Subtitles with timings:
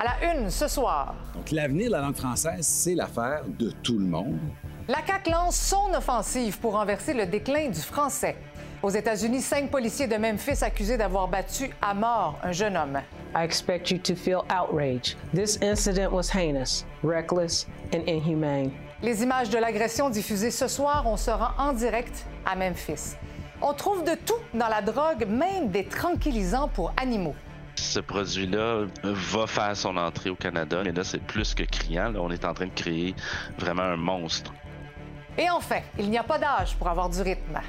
[0.00, 1.12] À la une ce soir.
[1.34, 4.38] Donc, l'avenir de la langue française, c'est l'affaire de tout le monde.
[4.86, 8.36] La CAQ lance son offensive pour renverser le déclin du français.
[8.80, 13.00] Aux États-Unis, cinq policiers de Memphis accusés d'avoir battu à mort un jeune homme.
[13.34, 15.16] I expect you to feel outrage.
[15.34, 18.70] This incident was heinous, reckless, and inhumane.
[19.02, 23.16] Les images de l'agression diffusées ce soir, on se rend en direct à Memphis.
[23.60, 27.34] On trouve de tout dans la drogue, même des tranquillisants pour animaux.
[27.78, 32.10] Ce produit-là va faire son entrée au Canada, mais là, c'est plus que criant.
[32.10, 33.14] Là, on est en train de créer
[33.56, 34.52] vraiment un monstre.
[35.38, 37.60] Et enfin, il n'y a pas d'âge pour avoir du rythme.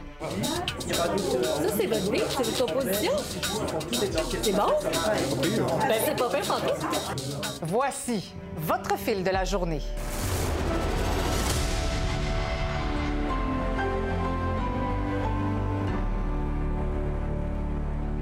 [0.92, 1.06] Ça,
[1.78, 3.12] c'est votre idée, c'est votre opposition.
[4.42, 4.74] C'est bon?
[5.88, 6.58] Ben, c'est pas pire.
[7.62, 9.82] Voici votre fil de la journée.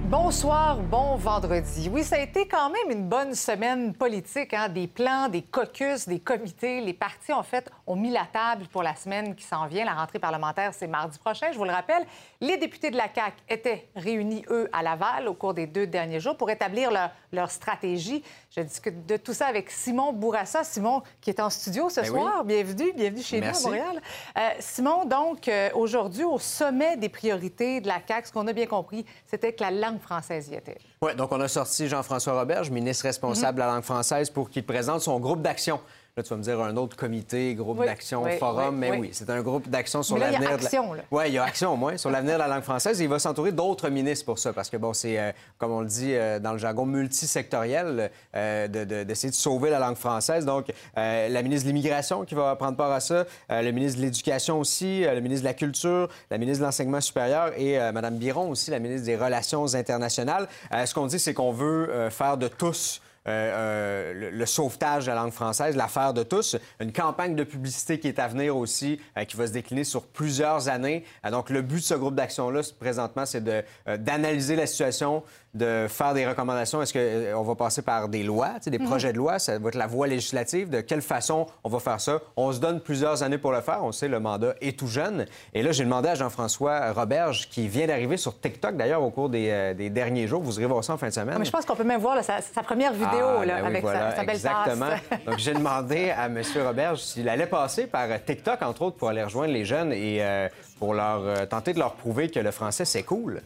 [0.10, 1.90] Bonsoir, bon vendredi.
[1.92, 4.70] Oui, ça a été quand même une bonne semaine politique, hein?
[4.70, 6.80] des plans, des caucus, des comités.
[6.80, 9.84] Les partis, en fait, ont mis la table pour la semaine qui s'en vient.
[9.84, 12.06] La rentrée parlementaire, c'est mardi prochain, je vous le rappelle.
[12.40, 16.22] Les députés de la CAQ étaient réunis, eux, à Laval au cours des deux derniers
[16.22, 18.24] jours pour établir leur, leur stratégie.
[18.56, 20.64] Je discute de tout ça avec Simon Bourassa.
[20.64, 22.20] Simon, qui est en studio ce Ben oui.
[22.20, 22.44] soir.
[22.44, 23.68] Bienvenue, bienvenue chez Merci.
[23.68, 24.02] nous à Montréal.
[24.38, 28.54] Euh, Simon, donc, euh, aujourd'hui, au sommet des priorités de la CAQ, ce qu'on a
[28.54, 30.78] bien compris, c'était que la langue française y était.
[31.02, 34.66] Oui, donc on a sorti Jean-François Roberge, ministre responsable de la langue française, pour qu'il
[34.66, 35.80] présente son groupe d'action.
[36.18, 38.98] Là, tu vas me dire un autre comité, groupe Oui, d'action, oui, forum, oui, mais
[38.98, 39.10] oui.
[39.12, 40.58] c'est un groupe d'action sur Mais là, il y a l'avenir.
[40.58, 41.04] de la- action, là.
[41.12, 43.00] Oui, il y a action au moins sur l'avenir de la langue française.
[43.00, 45.82] Et il va s'entourer d'autres ministres pour ça, parce que, bon, c'est, euh, comme on
[45.82, 49.96] le dit euh, dans le jargon multisectoriel, euh, de- de- d'essayer de, sauver la langue
[49.96, 50.44] française.
[50.44, 54.06] Donc, euh, la ministre de l'Immigration qui va prendre part à ça, le ministre de
[54.06, 58.50] l'Éducation aussi, le ministre de la Culture, la ministre de l'Enseignement supérieur et Mme Biron
[58.50, 60.48] aussi, la ministre des Relations internationales.
[60.84, 65.12] Ce qu'on dit, c'est qu'on veut faire de tous euh, euh, le, le sauvetage de
[65.12, 66.56] la langue française, l'affaire de tous.
[66.80, 70.04] Une campagne de publicité qui est à venir aussi, euh, qui va se décliner sur
[70.04, 71.04] plusieurs années.
[71.26, 73.44] Euh, donc, le but de ce groupe d'action-là, présentement, c'est
[73.86, 75.24] d'analyser la situation,
[75.58, 76.82] de faire des recommandations?
[76.82, 76.94] Est-ce
[77.34, 79.40] qu'on va passer par des lois, des projets de loi?
[79.40, 80.70] Ça va être la voie législative?
[80.70, 82.20] De quelle façon on va faire ça?
[82.36, 83.84] On se donne plusieurs années pour le faire.
[83.84, 85.26] On sait, le mandat est tout jeune.
[85.54, 89.30] Et là, j'ai demandé à Jean-François Roberge, qui vient d'arriver sur TikTok, d'ailleurs, au cours
[89.30, 90.42] des, euh, des derniers jours.
[90.42, 91.34] Vous irez voir ça en fin de semaine.
[91.36, 93.56] Ah, mais je pense qu'on peut même voir là, sa, sa première vidéo Ah, là,
[93.56, 94.86] ben oui, avec sa- voilà, sa, belle exactement.
[95.10, 95.20] passe.
[95.26, 96.42] Donc, j'ai demandé à M.
[96.66, 100.18] Roberge s'il allait passer par euh, TikTok, entre autres, pour aller rejoindre les jeunes et
[100.22, 100.48] euh,
[100.80, 103.42] pour leur euh, tenter de leur prouver que le français, c'est cool.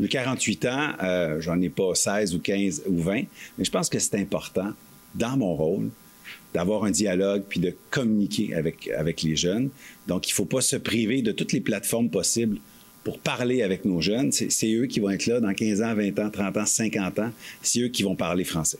[0.00, 3.22] J'ai 48 ans, euh, j'en ai pas 16 ou 15 ou 20,
[3.58, 4.72] mais je pense que c'est important,
[5.14, 5.88] dans mon rôle,
[6.52, 9.70] d'avoir un dialogue puis de communiquer avec, avec les jeunes.
[10.06, 12.58] Donc, il ne faut pas se priver de toutes les plateformes possibles
[13.04, 14.32] pour parler avec nos jeunes.
[14.32, 17.18] C'est c'est eux qui vont être là dans 15 ans, 20 ans, 30 ans, 50
[17.20, 17.30] ans.
[17.62, 18.78] C'est eux qui vont parler français.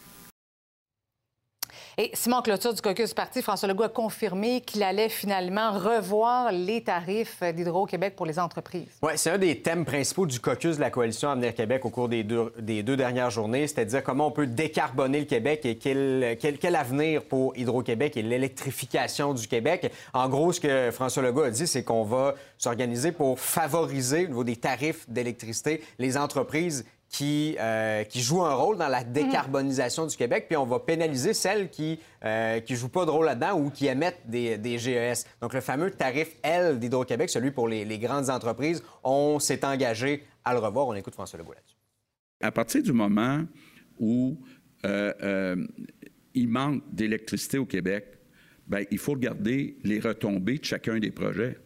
[1.98, 6.82] Et Simon Clôture du caucus parti, François Legault a confirmé qu'il allait finalement revoir les
[6.82, 8.98] tarifs d'Hydro-Québec pour les entreprises.
[9.00, 12.10] Oui, c'est un des thèmes principaux du caucus de la coalition Avenir Québec au cours
[12.10, 16.76] des deux, dernières journées, c'est-à-dire comment on peut décarboner le Québec et quel, quel, quel
[16.76, 19.90] avenir pour Hydro-Québec et l'électrification du Québec.
[20.12, 24.28] En gros, ce que François Legault a dit, c'est qu'on va s'organiser pour favoriser au
[24.28, 30.06] niveau des tarifs d'électricité les entreprises qui, euh, qui jouent un rôle dans la décarbonisation
[30.06, 33.70] du Québec, puis on va pénaliser celles qui ne jouent pas de rôle là-dedans ou
[33.70, 35.24] qui émettent des, des GES.
[35.40, 40.24] Donc, le fameux tarif L d'Hydro-Québec, celui pour les, les grandes entreprises, on s'est engagé
[40.44, 40.88] à le revoir.
[40.88, 41.76] On écoute François Legault là-dessus.
[42.40, 43.44] À partir du moment
[43.98, 44.38] où
[44.84, 45.66] euh, euh,
[46.34, 48.18] il manque d'électricité au Québec,
[48.66, 51.58] ben, il faut regarder les retombées de chacun des projets.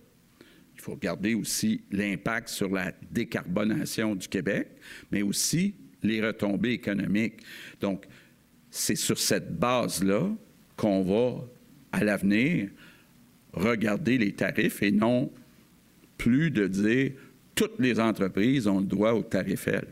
[0.80, 4.68] Il faut regarder aussi l'impact sur la décarbonation du Québec,
[5.10, 7.42] mais aussi les retombées économiques.
[7.82, 8.06] Donc,
[8.70, 10.30] c'est sur cette base-là
[10.78, 11.44] qu'on va,
[11.92, 12.70] à l'avenir,
[13.52, 15.30] regarder les tarifs et non
[16.16, 17.12] plus de dire
[17.54, 19.86] toutes les entreprises ont le droit au tarif L.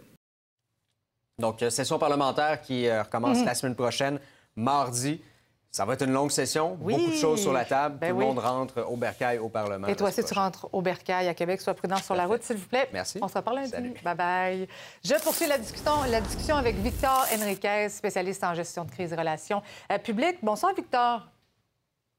[1.39, 4.19] Donc, euh, session parlementaire qui euh, recommence la semaine prochaine,
[4.57, 5.21] mardi.
[5.71, 6.95] Ça va être une longue session, Oui.
[6.95, 7.99] beaucoup de choses sur la table.
[8.01, 8.21] Ben Tout oui.
[8.25, 9.87] le monde rentre au bercail au Parlement.
[9.87, 12.27] Et toi, la si semaine tu rentres au Bercail à Québec, sois prudent sur la
[12.27, 12.89] route, s'il vous plaît.
[12.93, 13.19] Merci.
[13.23, 13.71] On se reparle lundi.
[13.71, 13.95] Salut.
[14.05, 14.67] Bye-bye.
[15.05, 19.17] Je poursuis la discussion, la discussion avec Victor Henriquez, spécialiste en gestion de crise et
[19.17, 19.63] relations
[19.93, 20.39] euh, publiques.
[20.43, 21.29] Bonsoir, Victor.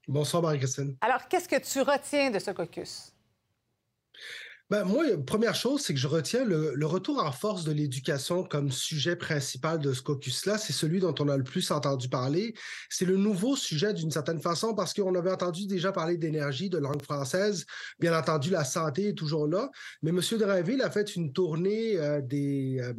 [0.07, 0.95] Bonsoir, Marie-Christine.
[1.01, 3.11] Alors, qu'est-ce que tu retiens de ce caucus?
[4.69, 8.71] Ben, moi, première chose, c'est que je retiens le, retour en force de l'éducation comme
[8.71, 10.59] sujet principal de ce caucus-là.
[10.59, 12.53] C'est celui dont on a le plus entendu parler.
[12.87, 16.77] C'est le nouveau sujet d'une certaine façon parce qu'on avait entendu déjà parler d'énergie, de
[16.77, 17.65] langue française.
[17.99, 19.71] Bien entendu, la santé est toujours là.
[20.03, 20.21] Mais M.
[20.37, 22.93] Drainville a fait une tournée euh, des, euh,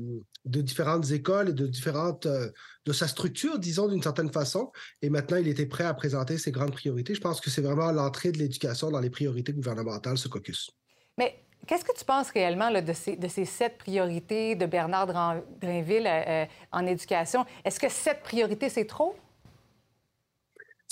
[0.46, 2.50] de différentes écoles et de différentes euh,
[2.84, 4.72] de sa structure, disons, d'une certaine façon.
[5.02, 7.14] Et maintenant, il était prêt à présenter ses grandes priorités.
[7.14, 10.72] Je pense que c'est vraiment l'entrée de l'éducation dans les priorités gouvernementales, ce caucus.
[11.16, 16.06] Mais qu'est-ce que tu penses réellement de, ces, de ces sept priorités de Bernard Drainville
[16.06, 17.44] euh, euh, en éducation?
[17.64, 19.14] Est-ce que sept priorités, c'est trop?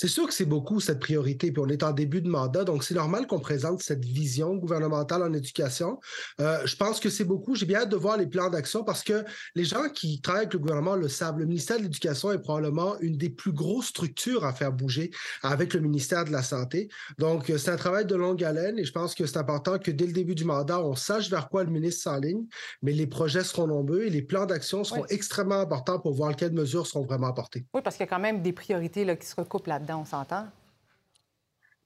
[0.00, 2.84] C'est sûr que c'est beaucoup cette priorité, puis on est en début de mandat, donc
[2.84, 5.98] c'est normal qu'on présente cette vision gouvernementale en éducation.
[6.40, 7.56] Euh, je pense que c'est beaucoup.
[7.56, 9.24] J'ai bien hâte de voir les plans d'action parce que
[9.56, 11.40] les gens qui travaillent avec le gouvernement le savent.
[11.40, 15.10] Le ministère de l'Éducation est probablement une des plus grosses structures à faire bouger
[15.42, 16.88] avec le ministère de la Santé.
[17.18, 19.90] Donc, euh, c'est un travail de longue haleine et je pense que c'est important que
[19.90, 22.44] dès le début du mandat, on sache vers quoi le ministre s'enligne,
[22.82, 25.06] mais les projets seront nombreux et les plans d'action seront Oui.
[25.10, 27.66] extrêmement importants pour voir quelles mesures seront vraiment apportées.
[27.74, 30.04] Oui, parce qu'il y a quand même des priorités là, qui se recoupent là-dedans, on
[30.04, 30.46] s'entend?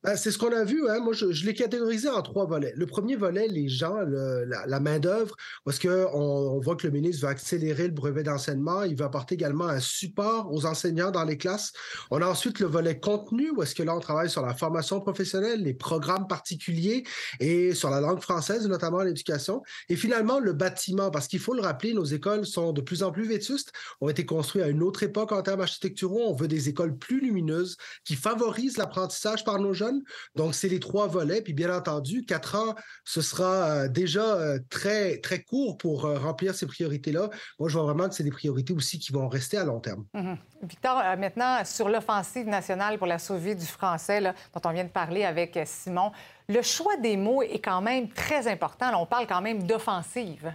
[0.04, 0.88] Ben, c'est ce qu'on a vu.
[0.88, 0.98] Hein.
[0.98, 2.72] Moi, je, l'ai catégorisé en trois volets.
[2.76, 7.30] Le premier volet, les gens, la, main-d'œuvre, parce qu'on on voit que le ministre veut
[7.30, 8.82] accélérer le brevet d'enseignement.
[8.82, 11.72] Il veut apporter également un support aux enseignants dans les classes.
[12.10, 15.00] On a ensuite le volet contenu, où est-ce que là, on travaille sur la formation
[15.00, 17.04] professionnelle, les programmes particuliers
[17.38, 19.62] et sur la langue française, notamment l'éducation.
[19.88, 23.12] Et finalement, le bâtiment, parce qu'il faut le rappeler, nos écoles sont de plus en
[23.12, 23.70] plus vétustes,
[24.00, 26.22] ont été construites à une autre époque en termes architecturaux.
[26.26, 29.91] On veut des écoles plus lumineuses qui favorisent l'apprentissage par nos jeunes.
[30.34, 31.42] Donc, c'est les trois volets.
[31.42, 32.74] Puis, bien entendu, quatre ans,
[33.04, 37.30] ce sera euh, déjà euh, très, très court pour euh, remplir ces priorités-là.
[37.58, 40.04] Moi, je vois vraiment que c'est des priorités aussi qui vont rester à long terme.
[40.14, 40.36] Mhm.
[40.62, 45.24] Victor, maintenant, sur l'offensive nationale pour la survie du français, dont on vient de parler
[45.24, 46.12] avec Simon,
[46.48, 48.90] le choix des mots est quand même très important.
[49.00, 50.52] On parle quand même d'offensive.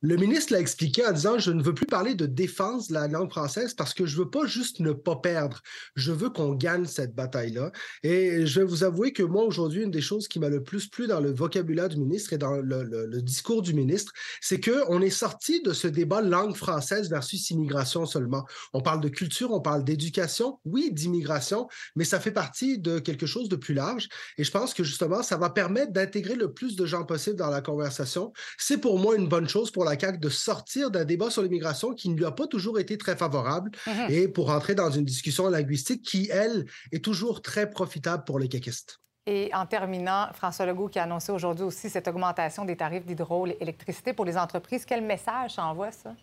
[0.00, 3.08] Le ministre l'a expliqué en disant Je ne veux plus parler de défense de la
[3.08, 5.60] langue française parce que je veux pas juste ne pas perdre.
[5.94, 7.72] Je veux qu'on gagne cette bataille-là.
[8.02, 10.88] Et je vais vous avouer que moi, aujourd'hui, une des choses qui m'a le plus
[10.88, 15.10] plu dans le vocabulaire du ministre et dans le discours du ministre, c'est qu'on est
[15.10, 18.46] sorti de ce débat langue française versus immigration seulement.
[18.72, 23.26] On parle de culture, on parle d'éducation, oui, d'immigration, mais ça fait partie de quelque
[23.26, 24.08] chose de plus large.
[24.38, 27.50] Et je pense que justement, ça va permettre d'intégrer le plus de gens possible dans
[27.50, 28.32] la conversation.
[28.58, 31.92] C'est pour moi une bonne chose pour la CAQ de sortir d'un débat sur l'immigration
[31.94, 34.06] qui ne lui a pas toujours été très favorable Mhm.
[34.08, 38.48] et pour entrer dans une discussion linguistique qui, elle, est toujours très profitable pour les
[38.48, 38.98] caquistes.
[39.26, 44.12] Et en terminant, François Legault qui a annoncé aujourd'hui aussi cette augmentation des tarifs d'hydroélectricité
[44.12, 44.84] pour les entreprises.
[44.86, 46.14] Quel message ça envoie, ça?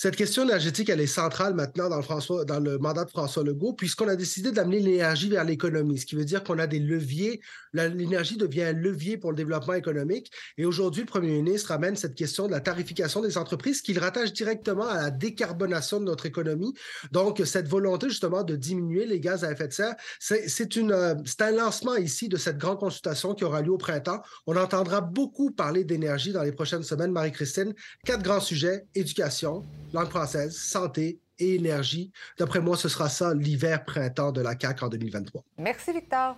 [0.00, 4.14] Cette question énergétique, elle est centrale maintenant dans le, mandat de François Legault, puisqu'on a
[4.14, 7.40] décidé d'amener l'énergie vers l'économie, ce qui veut dire qu'on a des leviers.
[7.72, 10.30] L'énergie devient un levier pour le développement économique.
[10.56, 14.32] Et aujourd'hui, le premier ministre amène cette question de la tarification des entreprises qu'il rattache
[14.32, 16.74] directement à la décarbonation de notre économie.
[17.10, 20.46] Donc, cette volonté justement de diminuer les gaz à effet de serre, c'est
[20.76, 24.22] euh, c'est un lancement ici de cette grande consultation qui aura lieu au printemps.
[24.46, 27.74] On entendra beaucoup parler d'énergie dans les prochaines semaines, Marie-Christine.
[28.04, 32.12] Quatre grands sujets, éducation, langue française, santé et énergie.
[32.38, 35.44] D'après moi, ce sera ça l'hiver-printemps de la CAQ en 2023.
[35.58, 36.36] Merci, Victor.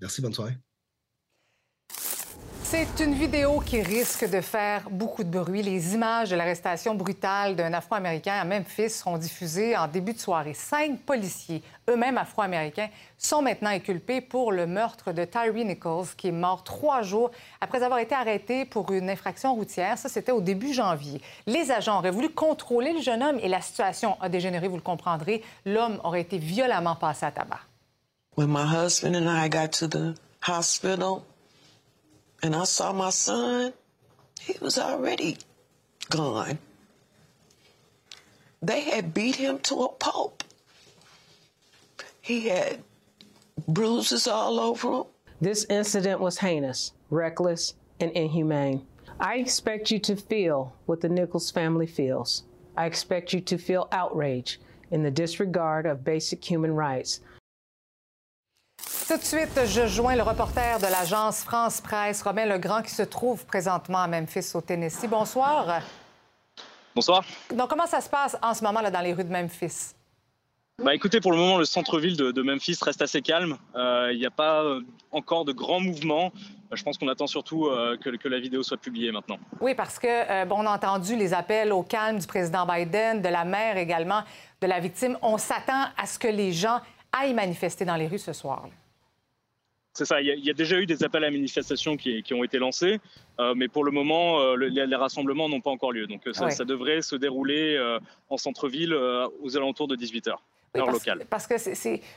[0.00, 0.56] Merci, bonne soirée.
[2.70, 5.62] C'est une vidéo qui risque de faire beaucoup de bruit.
[5.62, 10.52] Les images de l'arrestation brutale d'un Afro-Américain à Memphis seront diffusées en début de soirée.
[10.52, 16.30] Cinq policiers, eux-mêmes Afro-Américains, sont maintenant inculpés pour le meurtre de Tyree Nichols, qui est
[16.30, 17.30] mort trois jours
[17.62, 19.96] après avoir été arrêté pour une infraction routière.
[19.96, 21.22] Ça, c'était au début janvier.
[21.46, 24.82] Les agents auraient voulu contrôler le jeune homme et la situation a dégénéré, vous le
[24.82, 25.42] comprendrez.
[25.64, 27.60] L'homme aurait été violemment passé à tabac.
[28.36, 30.14] When my husband and I got to the
[30.46, 31.22] hospital
[32.42, 33.72] and I saw my son,
[34.40, 35.38] he was already
[36.10, 36.58] gone.
[38.62, 40.42] They had beat him to a pulp.
[42.20, 42.82] He had
[43.66, 45.04] bruises all over him.
[45.40, 48.86] This incident was heinous, reckless, and inhumane.
[49.20, 52.44] I expect you to feel what the Nichols family feels.
[52.76, 57.20] I expect you to feel outrage in the disregard of basic human rights.
[59.08, 63.00] Tout de suite, je joins le reporter de l'agence France Presse, Romain Legrand, qui se
[63.00, 65.08] trouve présentement à Memphis, au Tennessee.
[65.08, 65.80] Bonsoir.
[66.94, 67.24] Bonsoir.
[67.54, 69.94] Donc, comment ça se passe en ce moment là, dans les rues de Memphis?
[70.84, 73.56] Bah écoutez, pour le moment, le centre-ville de, Memphis reste assez calme.
[73.74, 76.30] Euh, il n'y a pas euh, encore de grands mouvements.
[76.70, 77.70] Euh, je pense qu'on attend surtout
[78.02, 79.38] que, que, la vidéo soit publiée maintenant.
[79.62, 83.28] Oui, parce que bon, on a entendu les appels au calme du président Biden, de
[83.28, 84.20] la mère également,
[84.60, 85.16] de la victime.
[85.22, 88.68] On s'attend à ce que les gens aillent manifester dans les rues ce soir.
[89.98, 90.20] C'est ça.
[90.20, 93.00] Il y, a, déjà eu des appels à manifestation qui, qui ont été lancés,
[93.56, 96.06] mais pour le moment, les, rassemblements n'ont pas encore lieu.
[96.06, 97.76] Donc ça, ça devrait se dérouler
[98.30, 98.94] en centre-ville
[99.42, 100.34] aux alentours de 18 h
[101.30, 101.54] parce, que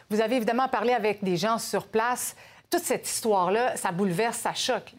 [0.09, 2.35] vous avez évidemment parlé avec des gens sur place.
[2.69, 4.93] Toute cette histoire-là, ça bouleverse, ça choque.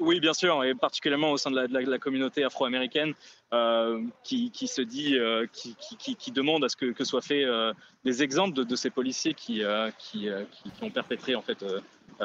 [0.00, 3.14] Oui, bien sûr, et particulièrement au sein de la, communauté afro-américaine
[3.52, 7.72] euh, qui, se dit, euh, qui, demande à ce que, soient faits euh,
[8.04, 11.64] des exemples de, ces policiers qui, ont perpétré, en fait,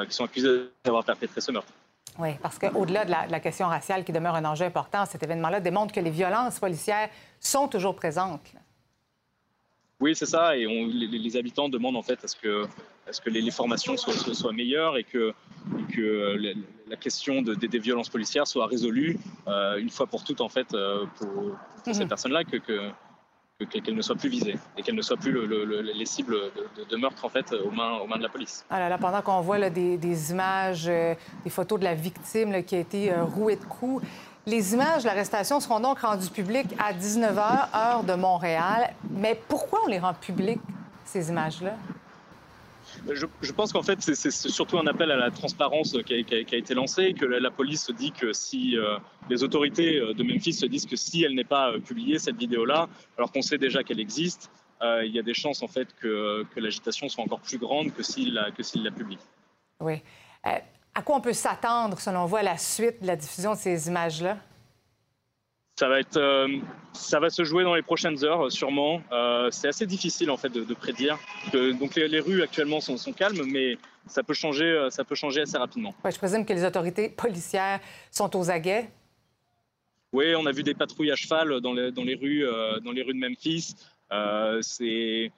[0.08, 1.72] qui sont accusés d'avoir perpétré ce meurtre.
[2.18, 5.60] Oui, parce qu'au-delà de, de la, question raciale qui demeure un enjeu important, cet événement-là
[5.60, 7.08] démontre que les violences policières
[7.40, 8.52] sont toujours présentes.
[10.02, 10.56] Oui, c'est ça.
[10.56, 12.66] Et les, habitants demandent en fait à ce que,
[13.24, 15.32] que les, formations soient, meilleures et que,
[15.94, 16.36] que
[16.88, 19.16] la question des violences policières soit résolue
[19.46, 22.08] euh, une fois pour toutes en fait euh, pour, ces mhm.
[22.08, 25.32] personnes-là que, qu'elles ne soient plus visées et qu'elles ne soient plus
[25.94, 26.36] les cibles
[26.90, 28.66] de, meurtre en fait aux mains, aux mains de la police.
[28.70, 32.80] Ah là pendant qu'on voit des, images, euh, des photos de la victime qui a
[32.80, 34.04] été rouée de coups,
[34.46, 38.94] les images de l'arrestation seront donc rendues publiques à 19h, heure de Montréal.
[39.10, 40.60] Mais pourquoi on les rend publiques,
[41.04, 41.76] ces images-là?
[43.08, 47.14] Je, pense qu'en fait, c'est surtout un appel à la transparence qui a, été lancé,
[47.14, 48.98] que la, police se dit que si euh,
[49.30, 52.36] les autorités euh, de Memphis se disent que si elle n'est pas euh, publiée, cette
[52.36, 54.50] vidéo-là, alors qu'on sait déjà qu'elle existe,
[55.04, 58.34] il y a des chances en fait que, l'agitation soit encore plus grande que s'il
[58.34, 59.18] la, que la publie.
[59.78, 60.02] Oui.
[60.94, 63.88] À quoi on peut s'attendre, selon vous, à la suite de la diffusion de ces
[63.88, 64.36] images-là?
[65.76, 66.58] Ça va, être, euh,
[66.92, 69.02] ça va se jouer dans les prochaines heures, sûrement.
[69.10, 71.18] Euh, c'est assez difficile, en fait, de, prédire.
[71.52, 75.56] donc, les, rues, actuellement, sont, calmes, mais ça peut changer, euh, ça peut changer assez
[75.56, 75.94] rapidement.
[76.04, 77.80] je présume que les autorités policières
[78.10, 78.90] sont aux aguets.
[80.12, 82.44] Oui, on a vu des patrouilles à cheval dans les, dans les rues,
[82.84, 83.74] dans les rues de Memphis.
[84.60, 85.32] c'est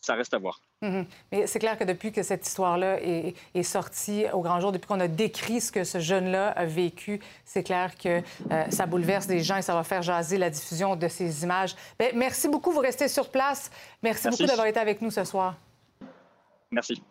[0.00, 0.62] ça reste à voir.
[0.80, 1.06] Mhm.
[1.32, 5.00] Mais c'est clair que depuis que cette histoire-là est, sortie au grand jour, depuis qu'on
[5.00, 9.40] a décrit ce que ce jeune-là a vécu, c'est clair que euh, ça bouleverse des
[9.40, 11.74] gens et ça va faire jaser la diffusion de ces images.
[11.98, 13.70] Bien, merci beaucoup, vous restez sur place.
[14.02, 14.28] merci.
[14.28, 15.56] beaucoup d'avoir été avec nous ce soir.
[16.70, 17.02] Merci.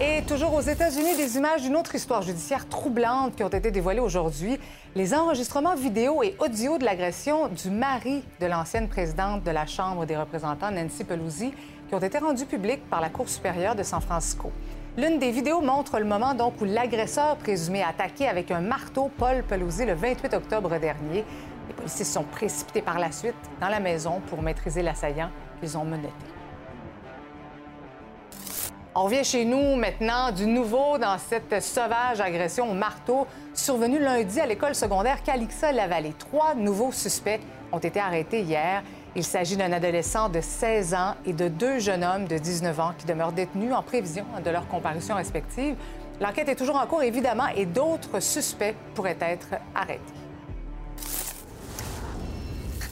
[0.00, 4.00] Et toujours aux États-Unis, des images d'une autre histoire judiciaire troublante qui ont été dévoilées
[4.00, 4.58] aujourd'hui.
[4.94, 10.04] Les enregistrements vidéo et audio de l'agression du mari de l'ancienne présidente de la Chambre
[10.04, 11.54] des représentants, Nancy Pelosi,
[11.88, 14.52] qui ont été rendus publics par la Cour supérieure de San Francisco.
[14.98, 19.10] L'une des vidéos montre le moment donc où l'agresseur présumé a attaqué avec un marteau
[19.16, 21.24] Paul Pelosi le 28 octobre dernier.
[21.68, 25.78] Les policiers se sont précipités par la suite dans la maison pour maîtriser l'assaillant qu'ils
[25.78, 26.41] ont menotté.
[28.94, 34.38] On revient chez nous maintenant du nouveau dans cette sauvage agression au marteau survenue lundi
[34.38, 36.12] à l'école secondaire Calixa-la-Vallée.
[36.18, 37.40] Trois nouveaux suspects
[37.72, 38.82] ont été arrêtés hier.
[39.16, 42.92] Il s'agit d'un adolescent de 16 ans et de deux jeunes hommes de 19 ans
[42.98, 45.74] qui demeurent détenus en prévision de leur comparution respective.
[46.20, 50.21] L'enquête est toujours en cours, évidemment, et d'autres suspects pourraient être arrêtés.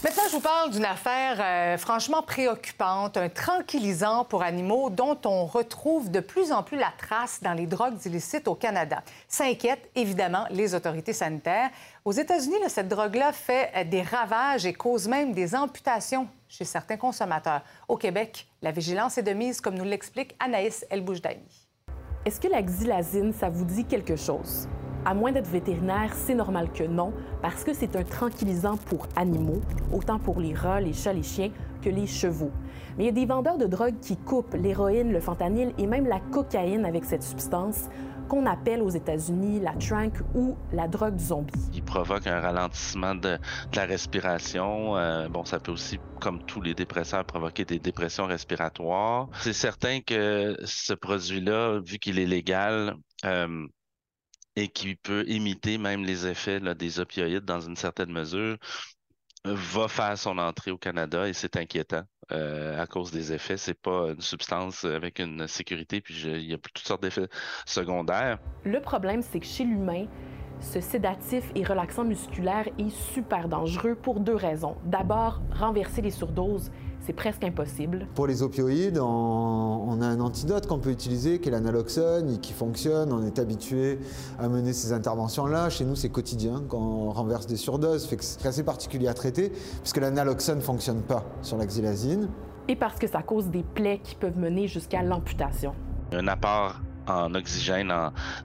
[0.02, 5.44] Maintenant, je vous parle d'une affaire euh, franchement préoccupante, un tranquillisant pour animaux dont on
[5.44, 9.02] retrouve de plus en plus la trace dans les drogues illicites au Canada.
[9.28, 9.44] Ça
[9.94, 11.68] évidemment les autorités sanitaires.
[12.06, 16.96] Aux États-Unis, cette drogue-là fait euh, des ravages et cause même des amputations chez certains
[16.96, 17.60] consommateurs.
[17.86, 21.68] Au Québec, la vigilance est de mise, comme nous l'explique Anaïs Elboujdani.
[22.24, 24.66] Est-ce que la xylazine, ça vous dit quelque chose?
[25.06, 29.62] À moins d'être vétérinaire, c'est normal que non, parce que c'est un tranquillisant pour animaux,
[29.92, 31.50] autant pour les rats, les chats, les chiens
[31.82, 32.50] que les chevaux.
[32.98, 36.06] Mais il y a des vendeurs de drogue qui coupent l'héroïne, le fentanyl et même
[36.06, 37.88] la cocaïne avec cette substance
[38.28, 41.52] qu'on appelle aux États-Unis la trank ou la drogue zombie.
[41.72, 43.38] Il provoque un ralentissement de,
[43.74, 44.96] la respiration.
[44.96, 49.28] Euh, bon, ça peut aussi, comme tous les dépresseurs, provoquer des dépressions respiratoires.
[49.40, 53.66] C'est certain que ce produit-là, vu qu'il est légal, euh,
[54.56, 58.56] et qui peut imiter même les effets des opioïdes dans une certaine mesure,
[59.44, 62.02] va faire son entrée au Canada et c'est inquiétant
[62.32, 63.56] euh, à cause des effets.
[63.56, 67.28] C'est pas une substance avec une sécurité, puis il y a toutes sortes d'effets
[67.64, 68.38] secondaires.
[68.64, 70.06] Le problème, c'est que chez l'humain,
[70.60, 74.76] ce sédatif et relaxant musculaire est super dangereux pour deux raisons.
[74.84, 76.70] D'abord, renverser les surdoses
[77.06, 78.06] c'est presque impossible.
[78.14, 83.12] Pour les opioïdes, on, a un antidote qu'on peut utiliser qui est l'analoxone, qui fonctionne.
[83.12, 83.98] On est habitué
[84.38, 85.70] à mener ces interventions-là.
[85.70, 88.08] Chez nous, c'est quotidien quand on renverse des surdoses.
[88.20, 89.50] c'est assez particulier à traiter
[89.82, 92.28] puisque l'analoxone ne fonctionne pas sur la xylazine.
[92.68, 95.74] Et parce que ça cause des plaies qui peuvent mener jusqu'à l'amputation.
[96.12, 97.92] Un apport en oxygène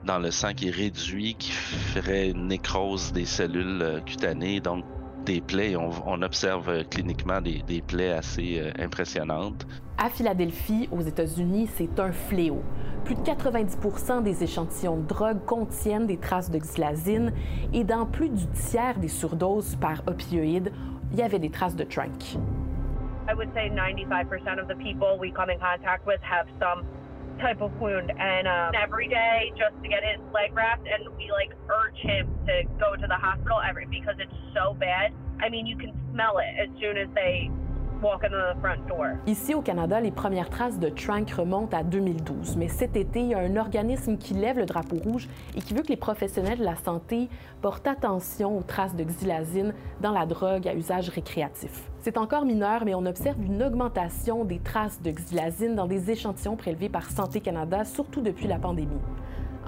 [0.04, 4.84] dans le sang qui est réduit, qui ferait une nécrose des cellules euh, cutanées, donc
[5.26, 5.76] des plaies.
[5.76, 9.66] On, observe euh, cliniquement des, plaies assez euh, impressionnantes.
[9.98, 12.62] À Philadelphie, aux États-Unis, c'est un fléau.
[13.04, 17.32] Plus de 90 des échantillons de drogue contiennent des traces de xylazine
[17.74, 20.72] et dans plus du tiers des surdoses par opioïdes,
[21.12, 22.36] il y avait des traces de trunk.
[23.28, 26.84] I would say 95% of the people we come in contact with have some
[27.40, 31.30] type of wound and um, every day just to get his leg wrapped and we
[31.30, 35.12] like urge him to go to the hospital every because it's so bad.
[35.40, 37.50] I mean, you can smell it as soon as they
[39.26, 43.28] Ici au Canada, les premières traces de Trank remontent à 2012, mais cet été, il
[43.28, 46.58] y a un organisme qui lève le drapeau rouge et qui veut que les professionnels
[46.58, 47.28] de la santé
[47.62, 51.90] portent attention aux traces de xylazine dans la drogue à usage récréatif.
[52.00, 56.56] C'est encore mineur, mais on observe une augmentation des traces de xylazine dans des échantillons
[56.56, 59.00] prélevés par Santé Canada, surtout depuis la pandémie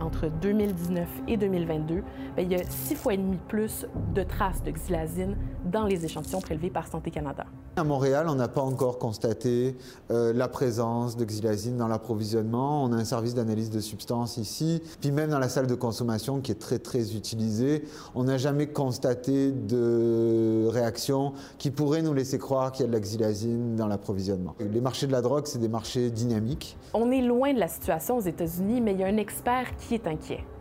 [0.00, 2.02] entre 2019 et 2022,
[2.37, 6.05] ben, il y a six fois et demi plus de traces de xylazine dans les
[6.05, 7.45] échantillons prélevés par Santé Canada.
[7.76, 9.76] À Montréal, on n'a pas encore constaté
[10.11, 12.83] euh, la présence de xylazine dans l'approvisionnement.
[12.83, 14.83] On a un service d'analyse de substances ici.
[15.00, 17.85] Puis même dans la salle de consommation qui est très très utilisée,
[18.17, 22.93] on n'a jamais constaté de réaction qui pourrait nous laisser croire qu'il y a de
[22.93, 24.57] la xylazine dans l'approvisionnement.
[24.59, 26.76] Les marchés de la drogue, c'est des marchés dynamiques.
[26.95, 29.88] On est loin de la situation aux États-Unis, mais il y a un expert qui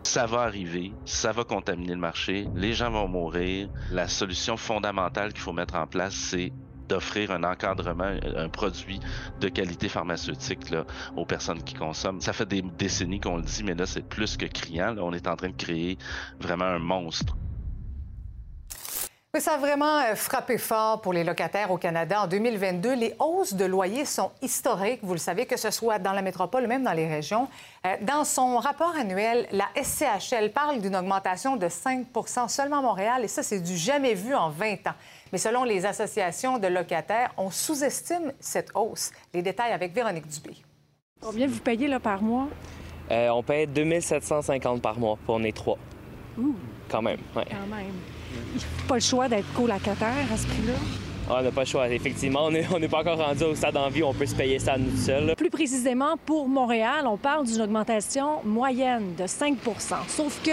[0.04, 3.70] Ça va arriver, ça va contaminer le marché, les gens vont mourir.
[3.92, 6.54] La solution fondamentale qu'il faut mettre en place, c'est
[6.88, 9.00] d'offrir un encadrement, un produit
[9.42, 10.74] de qualité pharmaceutique
[11.16, 12.22] aux personnes qui consomment.
[12.22, 14.96] Ça fait des décennies qu'on le dit, mais là, c'est plus que criant.
[14.98, 15.98] On est en train de créer
[16.40, 17.36] vraiment un monstre.
[19.40, 22.96] Ça a vraiment euh, frappé fort pour les locataires au Canada en 2022.
[22.96, 26.64] Les hausses de loyers sont historiques, vous le savez, que ce soit dans la métropole
[26.64, 27.48] ou même dans les régions.
[27.86, 33.24] Euh, dans son rapport annuel, la SCHL parle d'une augmentation de 5% seulement à Montréal,
[33.24, 34.96] et ça, c'est du jamais vu en 20 ans.
[35.32, 39.12] Mais selon les associations de locataires, on sous-estime cette hausse.
[39.36, 40.56] Les détails avec Véronique Dubé.
[41.22, 42.48] Combien vous payez là, par mois?
[43.12, 45.78] Euh, on paye 2750 par mois pour les trois.
[46.40, 46.56] Ouh.
[46.90, 47.94] Quand même, Quand même
[48.88, 50.74] pas le choix d'être colocataire à ce prix-là.
[51.30, 51.90] Ah, on n'a pas le choix.
[51.90, 54.78] Effectivement, on n'est pas encore rendu au stade d'envie où on peut se payer ça
[54.78, 55.36] nous seuls.
[55.36, 60.52] Plus précisément, pour Montréal, on parle d'une augmentation moyenne de 5% Sauf que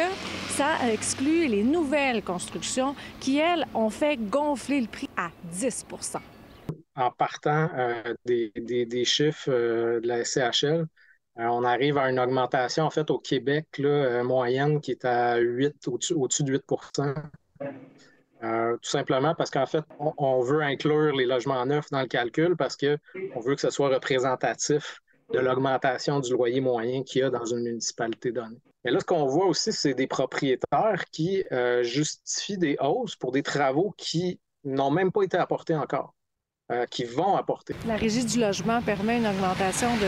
[0.48, 6.18] ça exclut les nouvelles constructions qui, elles, ont fait gonfler le prix à 10%
[6.96, 10.86] En partant euh, des, chiffres euh, de la SCHL,
[11.38, 15.36] euh, on arrive à une augmentation, en fait, au Québec, là, moyenne qui est à
[15.36, 16.62] 8, au-dessus de 8
[18.42, 22.56] euh, tout simplement parce qu'en fait, on, veut inclure les logements neufs dans le calcul
[22.56, 25.00] parce qu'on veut que ce soit représentatif
[25.32, 28.60] de l'augmentation du loyer moyen qu'il y a dans une municipalité donnée.
[28.84, 33.32] Mais là, ce qu'on voit aussi, c'est des propriétaires qui euh, justifient des hausses pour
[33.32, 36.14] des travaux qui n'ont même pas été apportés encore.
[36.72, 37.74] Euh, qui vont apporter.
[37.86, 40.06] La régie du logement permet une augmentation de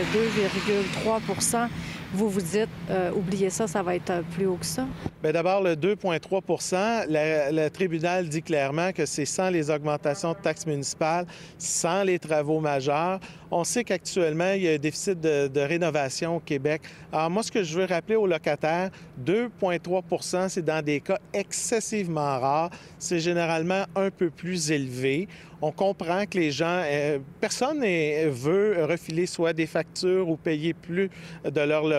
[1.07, 1.69] 2,3
[2.13, 4.85] Vous vous dites, euh, oubliez ça, ça va être euh, plus haut que ça?
[5.21, 10.65] Bien, d'abord, le 2,3% le tribunal dit clairement que c'est sans les augmentations de taxes
[10.65, 11.25] municipales,
[11.57, 13.19] sans les travaux majeurs.
[13.51, 16.81] On sait qu'actuellement, il y a un déficit de, rénovation au Québec.
[17.11, 18.89] Alors, moi, ce que je veux rappeler aux locataires,
[19.25, 22.69] 2,3% c'est dans des cas excessivement rares.
[22.99, 25.27] C'est généralement un peu plus élevé
[25.61, 30.73] on comprend que les gens, euh, personne ne veut refiler soit des factures ou payer
[30.73, 31.09] plus
[31.43, 31.96] de leur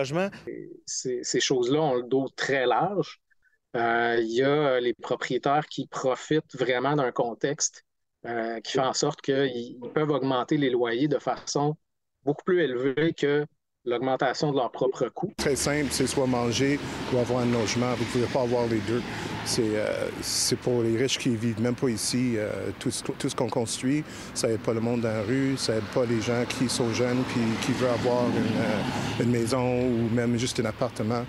[0.85, 3.19] Ces, choses-là ont le dos très large.
[3.75, 7.85] Euh, il y a les propriétaires qui profitent vraiment d'un contexte
[8.25, 11.77] euh, qui fait en sorte qu'ils peuvent augmenter les loyers de façon
[12.23, 13.45] beaucoup plus élevée que
[13.89, 15.33] l'augmentation de leur propre coût.
[15.37, 16.79] Très simple, c'est soit manger
[17.13, 17.93] ou avoir un logement.
[17.95, 19.01] Vous ne pouvez pas avoir les deux.
[19.59, 22.33] Euh, c'est pour les riches qui vivent même pas ici.
[22.35, 25.83] Euh, tout, ce qu'on construit, ça n'aide pas le monde dans la rue, ça n'aide
[25.93, 30.09] pas les gens qui sont jeunes puis qui veulent avoir une, euh, une maison ou
[30.13, 31.25] même juste un appartement.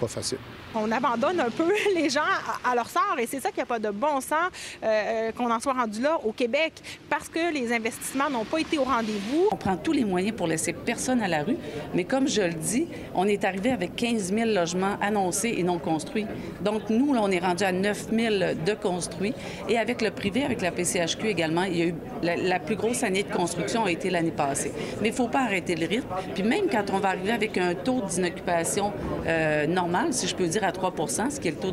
[0.00, 0.38] Pas facile.
[0.74, 2.20] On abandonne un peu les gens
[2.64, 4.50] à, leur sort et c'est ça qu'il n'y a pas de bon sens
[4.82, 6.72] euh, qu'on en soit rendu là au Québec
[7.08, 9.48] parce que les investissements n'ont pas été au rendez-vous.
[9.50, 11.56] On prend tous les moyens pour laisser personne à la rue,
[11.94, 15.78] mais comme je le dis, on est arrivé avec 15 000 logements annoncés et non
[15.78, 16.26] construits.
[16.60, 18.34] Donc nous, là, on est rendu à 9 000
[18.66, 19.34] de construits
[19.68, 23.02] et avec le privé, avec la PCHQ également, il y a eu la, plus grosse
[23.02, 24.72] année de construction a été l'année passée.
[25.00, 26.08] Mais il ne faut pas arrêter le rythme.
[26.34, 28.92] Puis même quand on va arriver avec un taux d'inoccupation
[29.26, 31.72] euh, normal, si je peux dire à 3% ce qui est le taux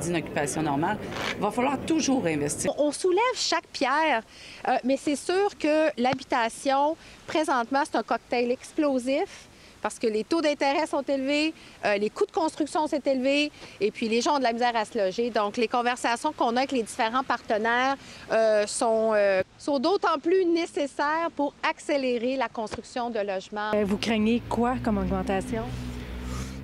[0.00, 0.98] d'inoccupation normal,
[1.36, 2.72] il va falloir toujours investir.
[2.78, 4.22] On soulève chaque pierre,
[4.68, 9.48] euh, mais c'est sûr que l'habitation, présentement, c'est un cocktail explosif
[9.82, 13.92] parce que les taux d'intérêt sont élevés, euh, les coûts de construction sont élevés, et
[13.92, 15.30] puis les gens ont de la misère à se loger.
[15.30, 17.94] Donc, les conversations qu'on a avec les différents partenaires
[18.32, 19.14] euh, sont,
[19.58, 23.70] sont d'autant plus nécessaires pour accélérer la construction de logements.
[23.84, 25.62] Vous craignez quoi comme augmentation?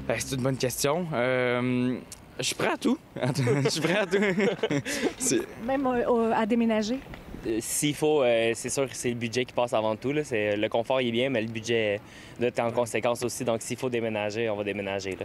[0.06, 1.06] Ben, c'est une bonne question.
[1.12, 1.96] Euh,
[2.38, 2.98] je suis prêt à tout.
[3.64, 4.18] Je suis prêt à tout.
[5.66, 5.86] Même
[6.34, 6.98] à déménager?
[7.46, 10.12] Euh, s'il faut, euh, c'est sûr que c'est le budget qui passe avant tout.
[10.12, 10.22] Là.
[10.32, 12.00] Le confort il est bien, mais le budget
[12.40, 13.44] est en conséquence aussi.
[13.44, 15.16] Donc s'il faut déménager, on va déménager.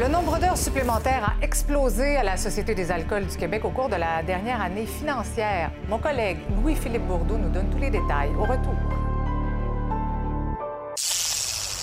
[0.00, 3.88] Le nombre d'heures supplémentaires a explosé à la Société des alcools du Québec au cours
[3.88, 5.70] de la dernière année financière.
[5.88, 8.74] Mon collègue Louis-Philippe Bourdeau nous donne tous les détails au retour.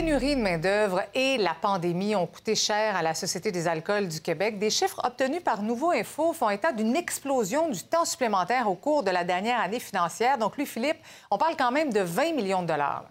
[0.00, 4.22] Pénurie de main-d'œuvre et la pandémie ont coûté cher à la Société des alcools du
[4.22, 4.58] Québec.
[4.58, 9.02] Des chiffres obtenus par Nouveau Info font état d'une explosion du temps supplémentaire au cours
[9.02, 10.38] de la dernière année financière.
[10.38, 10.96] Donc, lui, Philippe,
[11.30, 13.04] on parle quand même de 20 millions de dollars.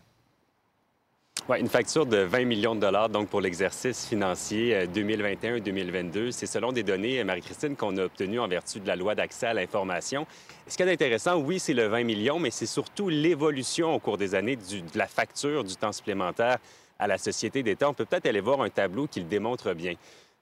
[1.58, 6.18] Une facture de 20 millions de dollars donc pour l'exercice financier 2021-2022.
[6.18, 9.16] Euh, C'est selon des données, euh, Marie-Christine, qu'on a obtenues en vertu de la loi
[9.16, 10.28] d'accès à l'information.
[10.68, 14.20] Ce qui est intéressant, oui, c'est le 20 millions, mais c'est surtout l'évolution au cours
[14.20, 16.60] des années de la facture du temps supplémentaire
[17.00, 17.90] à la Société d'État.
[17.90, 19.96] On peut peut-être aller voir un tableau qui le démontre bien.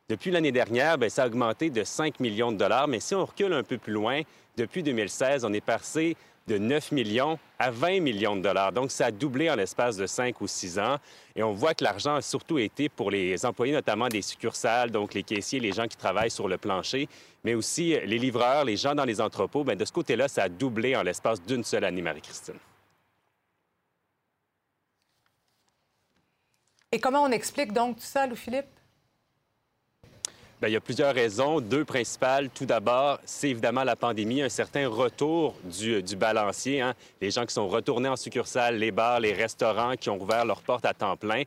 [0.10, 3.24] Depuis l'année dernière, bien, ça a augmenté de 5 millions de dollars, mais si on
[3.24, 4.22] recule un peu plus loin,
[4.58, 8.71] depuis 2016, on est passé de 9 millions à 20 millions de dollars.
[8.71, 10.97] Donc, ça a doublé en l'espace de 5 ou 6 ans.
[11.36, 15.13] Et on voit que l'argent a surtout été pour les employés, notamment des succursales, donc
[15.13, 17.10] les caissiers, les gens qui travaillent sur le plancher,
[17.43, 19.63] mais aussi les livreurs, les gens dans les entrepôts.
[19.63, 22.55] Bien, de ce côté-là, ça a doublé en l'espace d'une seule année, Marie-Christine.
[26.91, 28.77] Et comment on explique donc tout ça, Louis-Philippe?
[30.60, 31.62] Bien, il y a plusieurs raisons.
[31.62, 32.50] Deux principales.
[32.50, 36.82] Tout d'abord, c'est évidemment la pandémie, un certain retour du, balancier.
[36.82, 36.96] Hein.
[37.22, 40.63] Les gens qui sont retournés en succursale, les bars, les restaurants qui ont ouvert leurs
[40.63, 41.43] portes à temps plein.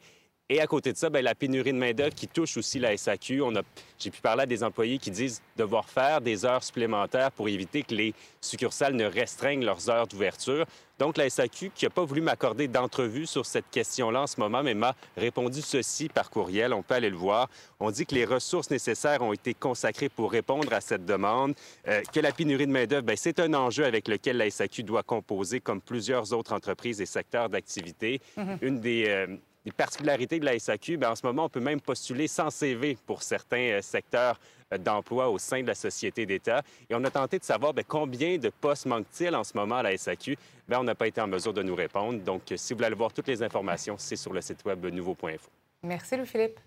[0.52, 3.40] Et à côté de ça, bien, la pénurie de main-d'œuvre qui touche aussi la SAQ.
[3.40, 3.62] On a...
[4.00, 7.84] J'ai pu parler à des employés qui disent devoir faire des heures supplémentaires pour éviter
[7.84, 10.66] que les succursales ne restreignent leurs heures d'ouverture.
[10.98, 14.64] Donc, la SAQ, qui n'a pas voulu m'accorder d'entrevue sur cette question-là en ce moment,
[14.64, 16.74] mais m'a répondu ceci par courriel.
[16.74, 17.48] On peut aller le voir.
[17.78, 21.54] On dit que les ressources nécessaires ont été consacrées pour répondre à cette demande,
[21.86, 25.04] euh, que la pénurie de main-d'œuvre, ben, c'est un enjeu avec lequel la SAQ doit
[25.04, 28.20] composer, comme plusieurs autres entreprises et secteurs d'activité.
[28.36, 28.58] Mm-hmm.
[28.62, 29.04] Une des.
[29.06, 29.36] Euh,
[29.77, 33.23] particularités de la SAQ, bien, en ce moment, on peut même postuler sans CV pour
[33.23, 34.40] certains euh, secteurs
[34.79, 36.62] d'emploi au sein de la société d'État.
[36.88, 39.83] Et on a tenté de savoir bien, combien de postes manque-t-il en ce moment à
[39.83, 40.37] la SAQ.
[40.68, 42.20] Bien, on n'a pas été en mesure de nous répondre.
[42.20, 45.51] Donc, si vous voulez aller voir toutes les informations, c'est sur le site web nouveau.info.
[45.83, 46.61] Merci, Louis-Philippe.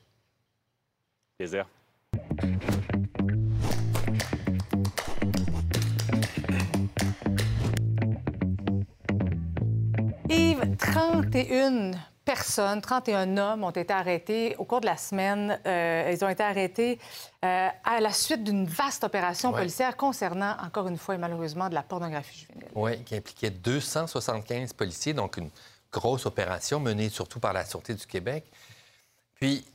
[1.37, 1.67] Plaisir.
[10.29, 15.59] Yves, 31 personnes, 31 hommes ont été arrêtés au cours de la semaine.
[15.65, 16.99] Euh, ils ont été arrêtés
[17.43, 21.73] euh, à la suite d'une vaste opération policière concernant, encore une fois et malheureusement, de
[21.73, 22.69] la pornographie juvénile.
[22.75, 25.49] Oui, qui impliquait 275 policiers, donc une
[25.91, 28.45] grosse opération menée surtout par la Sûreté du Québec.
[29.35, 29.65] Puis,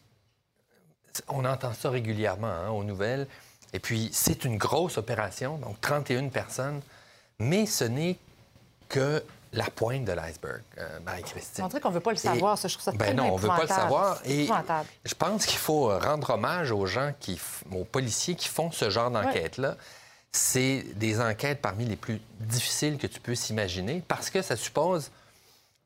[1.29, 3.27] on entend ça régulièrement hein, aux nouvelles.
[3.73, 6.81] Et puis, c'est une grosse opération, donc 31 personnes,
[7.39, 8.17] mais ce n'est
[8.89, 11.65] que la pointe de l'iceberg, euh, Marie-Christine.
[11.65, 12.69] On dirait qu'on ne veut pas le savoir, ça.
[12.69, 14.21] Je trouve ça ben non, on ne veut pas le savoir.
[14.25, 14.49] Et
[15.05, 17.41] je pense qu'il faut rendre hommage aux gens, qui,
[17.73, 19.77] aux policiers qui font ce genre d'enquête-là.
[20.33, 25.11] c'est des enquêtes parmi les plus difficiles que tu peux s'imaginer parce que ça suppose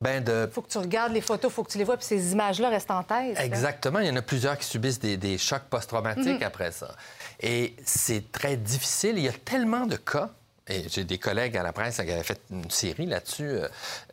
[0.01, 0.51] ben de...
[0.53, 2.91] faut que tu regardes les photos, faut que tu les vois, puis ces images-là restent
[2.91, 3.39] en tête.
[3.39, 4.01] Exactement.
[4.01, 6.43] Il y en a plusieurs qui subissent des, des chocs post-traumatiques Mhm.
[6.43, 6.97] après ça.
[7.39, 9.17] Et c'est très difficile.
[9.17, 10.31] Il y a tellement de cas.
[10.69, 13.49] Et j'ai des collègues à la presse qui avaient fait une série là-dessus.
[13.49, 13.69] euh,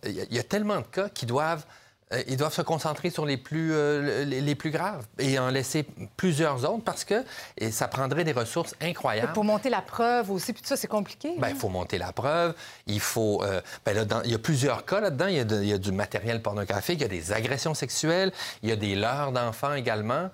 [0.06, 1.64] Il y, a- il y a tellement de cas qui doivent,
[2.12, 5.86] euh, ils doivent se concentrer sur les plus, euh, les, plus graves et en laisser
[6.18, 7.24] plusieurs autres parce que
[7.56, 9.32] et ça prendrait des ressources incroyables.
[9.34, 11.36] Pour monter la preuve aussi, puis tout ça, c'est compliqué.
[11.40, 11.48] Hein?
[11.50, 12.56] il faut monter la preuve.
[12.88, 13.44] Il faut.
[13.44, 15.28] euh, ben là, dans- il y a plusieurs cas là-dedans.
[15.28, 17.76] Il y, a de- il y a du matériel pornographique, il y a des agressions
[17.76, 18.32] sexuelles,
[18.64, 20.32] il y a des leurres d'enfants également.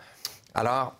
[0.54, 0.96] Alors,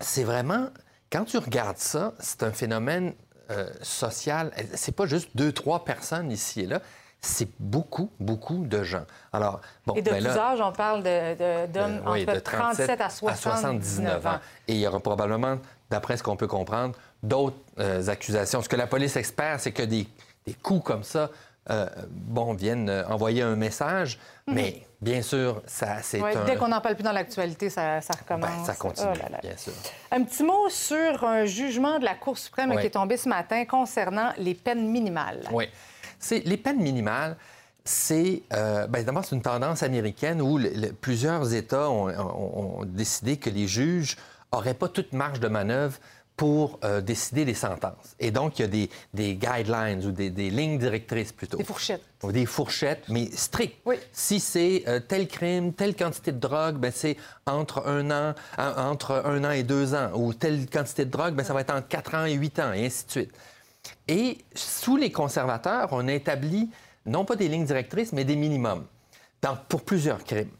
[0.00, 0.68] c'est vraiment.
[1.10, 3.14] Quand tu regardes ça, c'est un phénomène
[3.50, 4.52] euh, social.
[4.74, 6.80] C'est pas juste deux, trois personnes ici et là.
[7.26, 9.04] C'est beaucoup, beaucoup de gens.
[9.32, 12.22] Alors, bon, Et de ben tous là, âges, on parle de- de- d'hommes euh, oui,
[12.24, 14.38] entre de 37 à 79 ans.
[14.68, 18.60] Et il y aura probablement, d'après ce qu'on peut comprendre, d'autres euh, accusations.
[18.60, 20.06] Ce que la police espère, c'est que des,
[20.46, 21.30] des coups comme ça,
[21.70, 24.18] euh, bon, viennent euh, envoyer un message.
[24.46, 26.40] Mais bien sûr, ça, c'est Ouais, un...
[26.40, 26.46] Mhm.
[26.46, 28.50] Dès qu'on n'en parle plus dans l'actualité, ça, ça recommence.
[28.50, 29.38] Ben, ça continue, Oh là là.
[29.42, 29.72] bien sûr.
[30.10, 32.80] Un petit mot sur un jugement de la Cour suprême Oui.
[32.80, 35.40] qui est tombé ce matin concernant les peines minimales.
[35.52, 35.64] Oui.
[36.18, 37.36] C'est, les peines minimales,
[37.84, 38.42] c'est.
[38.52, 42.84] euh, ben, d'abord, c'est une tendance américaine où le- le- plusieurs États ont, ont- ont
[42.84, 44.16] décidé que les juges
[44.52, 45.98] n'auraient pas toute marge de manœuvre
[46.36, 48.16] pour euh, décider des sentences.
[48.18, 51.58] Et donc, il y a des, des guidelines ou des, des lignes directrices plutôt.
[51.58, 52.02] Des fourchettes.
[52.24, 53.78] Ou Des fourchettes, mais strictes.
[54.10, 57.16] Si c'est euh, tel crime, telle quantité de drogue, ben c'est
[57.46, 60.10] entre un an, en- entre un an et deux ans.
[60.14, 62.72] Ou telle quantité de drogue, ben ça va être entre quatre ans et huit ans,
[62.72, 63.32] et ainsi de suite.
[64.08, 66.68] Et sous les conservateurs, on a établi
[67.06, 68.86] non pas des lignes directrices, mais des minimums
[69.40, 70.50] dans- pour plusieurs crimes.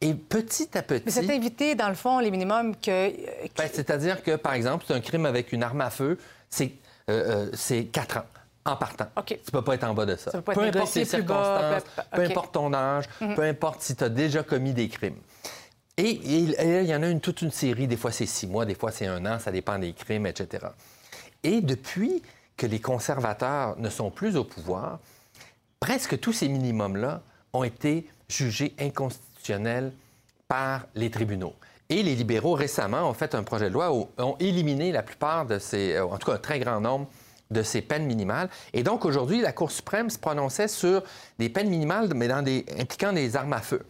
[0.00, 1.02] Et petit à petit...
[1.06, 3.10] Mais c'est invité, dans le fond, les minimums que.
[3.56, 6.18] Ben, C'est-à-dire que, par exemple, c'est un crime avec une arme à feu,
[6.50, 6.72] c'est
[7.10, 8.24] euh, euh, c'est quatre ans
[8.66, 9.06] en partant.
[9.26, 10.30] Tu ne peux pas être en bas de ça.
[10.30, 13.34] Ça peu importe les bas, circonstances, peu- importe ton âge, Mhm.
[13.34, 15.16] peu importe si tu as déjà commis des crimes.
[15.96, 18.74] Et il y en a une, toute une série, des fois c'est six mois, des
[18.74, 20.66] fois c'est un an, ça dépend des crimes, etc.
[21.42, 22.22] Et depuis
[22.56, 24.98] que les conservateurs ne sont plus au pouvoir,
[25.78, 27.20] presque tous ces minimums-là
[27.52, 29.30] ont été jugés inconstitutionnels
[30.48, 31.54] par les tribunaux.
[31.88, 35.46] Et les libéraux, récemment, ont fait un projet de loi où ont éliminé la plupart
[35.46, 37.08] de ces, euh, en tout cas un très grand nombre
[37.50, 38.48] de ces peines minimales.
[38.72, 41.02] Et donc, aujourd'hui, la Cour suprême se prononçait sur
[41.38, 43.82] des peines minimales, mais dans impliquant des armes à feu.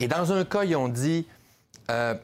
[0.00, 1.26] Et dans un cas, ils ont dit...
[1.90, 2.14] euh,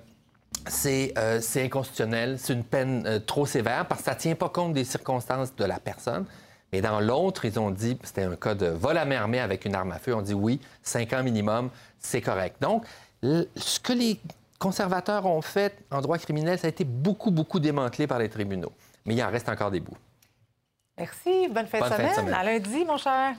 [0.67, 4.49] c'est euh, inconstitutionnel, c'est une peine euh, trop sévère parce que ça ne tient pas
[4.49, 6.25] compte des circonstances de la personne.
[6.75, 9.65] Et dans l'autre, ils ont dit, c'était un cas de vol à main armée avec
[9.65, 12.57] une arme à feu, on dit oui, cinq ans minimum, c'est correct.
[12.61, 12.85] Donc,
[13.23, 14.19] ce que les
[14.59, 18.73] conservateurs ont fait en droit criminel, ça a été beaucoup, beaucoup démantelé par les tribunaux.
[19.07, 19.97] Mais il en reste encore des bouts.
[20.99, 21.49] Merci.
[21.49, 22.15] Bonne fin, Bonne de, fin de semaine.
[22.15, 22.35] semaine.
[22.35, 23.35] À lundi, mon cher.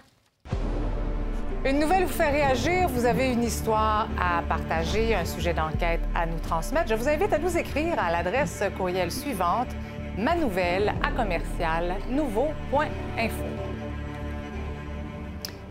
[1.65, 2.88] Une nouvelle vous fait réagir.
[2.88, 6.88] Vous avez une histoire à partager, un sujet d'enquête à nous transmettre.
[6.88, 9.69] Je vous invite à nous écrire à l'adresse courriel suivante
[10.17, 13.43] manouvelle à commercial nouveau.info.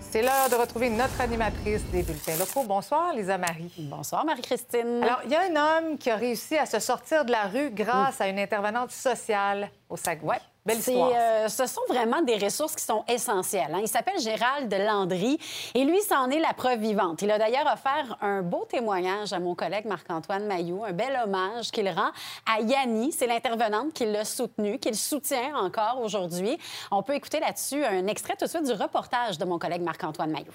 [0.00, 2.62] C'est l'heure de retrouver notre animatrice des bulletins locaux.
[2.64, 3.72] Bonsoir, Lisa Marie.
[3.78, 5.02] Bonsoir, Marie-Christine.
[5.02, 7.70] Alors, il y a un homme qui a réussi à se sortir de la rue
[7.70, 10.38] grâce à une intervenante sociale au Saguenay.
[10.66, 11.10] Belle C'est, histoire.
[11.14, 13.68] euh, ce sont vraiment des ressources qui sont essentielles.
[13.74, 13.80] hein.
[13.82, 15.38] Il s'appelle Gérald Landry
[15.74, 17.20] et lui, c'en est la preuve vivante.
[17.20, 21.70] Il a d'ailleurs offert un beau témoignage à mon collègue Marc-Antoine Mailloux, un bel hommage
[21.70, 22.10] qu'il rend
[22.50, 23.12] à Yanni.
[23.12, 26.58] C'est l'intervenante qui l'a soutenu, qu'il soutient encore aujourd'hui.
[26.90, 30.30] On peut écouter là-dessus un extrait tout de suite du reportage de mon collègue Marc-Antoine
[30.30, 30.52] Mailloux.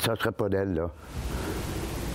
[0.00, 0.90] Ça ne serait pas d'elle, là.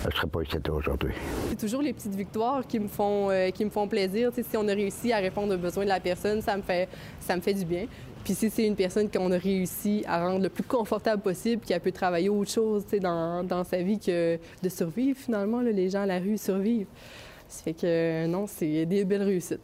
[0.03, 1.11] Elle ne serait pas ici aujourd'hui.
[1.49, 4.31] C'est toujours les petites victoires qui me font, euh, qui me font plaisir.
[4.33, 6.87] Si on a réussi à répondre aux besoins de la personne, ça me fait,
[7.19, 7.87] ça me fait du bien.
[8.23, 11.79] Puis si c'est une personne qu'on a réussi à rendre le plus confortable possible, qu'elle
[11.79, 16.05] peut travailler autre chose dans, dans sa vie que de survivre, finalement, les gens à
[16.05, 16.87] la rue survivent.
[17.47, 19.61] Ça fait que euh, non, c'est des belles réussites.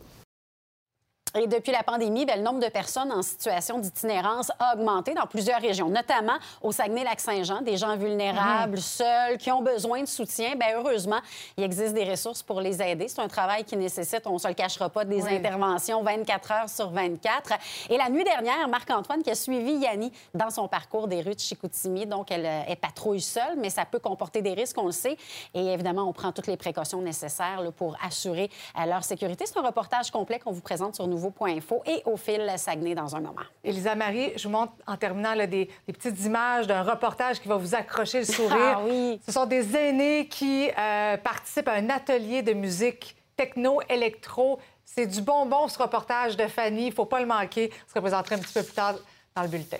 [1.35, 5.25] Et depuis la pandémie, bien, le nombre de personnes en situation d'itinérance a augmenté dans
[5.25, 10.55] plusieurs régions, notamment au Saguenay-Lac-Saint-Jean, des gens vulnérables, seuls, qui ont besoin de soutien.
[10.55, 11.17] Bien, heureusement,
[11.57, 13.07] il existe des ressources pour les aider.
[13.07, 15.35] C'est un travail qui nécessite, on ne se le cachera pas, des Oui.
[15.35, 17.53] interventions 24 heures sur 24.
[17.89, 21.39] Et la nuit dernière, Marc-Antoine qui a suivi Yanni dans son parcours des rues de
[21.39, 25.17] Chicoutimi, donc elle euh, patrouille seule, mais ça peut comporter des risques, on le sait.
[25.55, 29.45] Et évidemment, on prend toutes les précautions nécessaires là, pour assurer euh, leur sécurité.
[29.47, 33.19] C'est un reportage complet qu'on vous présente sur nouveau.info et au fil Saguenay dans un
[33.19, 33.41] moment.
[33.63, 37.47] Elisa Marie, je vous montre en terminant là, des, des petites images d'un reportage qui
[37.47, 38.77] va vous accrocher le sourire.
[38.77, 39.19] Ah oui.
[39.25, 44.59] Ce sont des aînés qui euh, participent à un atelier de musique techno, électro.
[44.85, 46.87] C'est du bonbon, ce reportage de Fanny.
[46.87, 47.71] Il faut pas le manquer.
[47.87, 48.95] On se représentera un petit peu plus tard
[49.35, 49.77] dans le bulletin.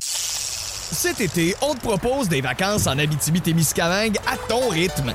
[0.00, 5.14] Cet été, on te propose des vacances en Abitibi-Témiscamingue à ton rythme.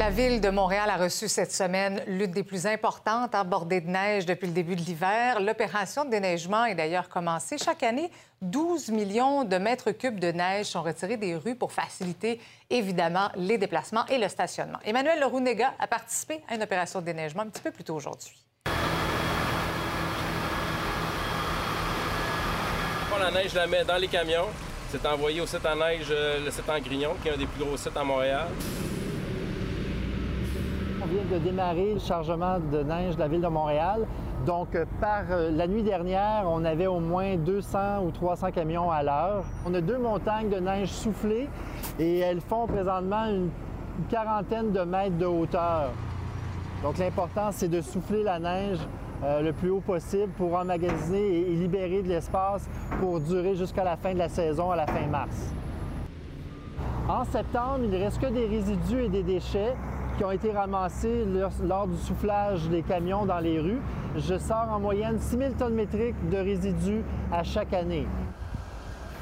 [0.00, 3.90] La ville de Montréal a reçu cette semaine l'une des plus importantes à bordée de
[3.90, 5.40] neige depuis le début de l'hiver.
[5.40, 7.58] L'opération de déneigement est d'ailleurs commencée.
[7.58, 8.10] Chaque année,
[8.40, 13.58] 12 millions de mètres cubes de neige sont retirés des rues pour faciliter évidemment les
[13.58, 14.78] déplacements et le stationnement.
[14.86, 18.42] Emmanuel Leroux-Néga a participé à une opération de déneigement un petit peu plus tôt aujourd'hui.
[23.18, 24.48] la neige, la met dans les camions.
[24.90, 27.44] C'est envoyé au site à neige, euh, le site en Grignon, qui est un des
[27.44, 28.48] plus gros sites à Montréal.
[31.10, 34.06] Vient de démarrer le chargement de neige de la ville de Montréal.
[34.46, 38.92] Donc, euh, par euh, la nuit dernière, on avait au moins 200 ou 300 camions
[38.92, 39.42] à l'heure.
[39.66, 41.48] On a deux montagnes de neige soufflées
[41.98, 43.50] et elles font présentement une
[44.08, 45.90] quarantaine de mètres de hauteur.
[46.84, 48.78] Donc, l'important, c'est de souffler la neige
[49.24, 52.70] euh, le plus haut possible pour emmagasiner et libérer de l'espace
[53.00, 55.52] pour durer jusqu'à la fin de la saison, à la fin mars.
[57.08, 59.74] En septembre, il ne reste que des résidus et des déchets
[60.20, 63.80] qui ont été ramassés lors, lors du soufflage des camions dans les rues.
[64.18, 67.02] Je sors en moyenne 6 000 tonnes métriques de résidus
[67.32, 68.06] à chaque année.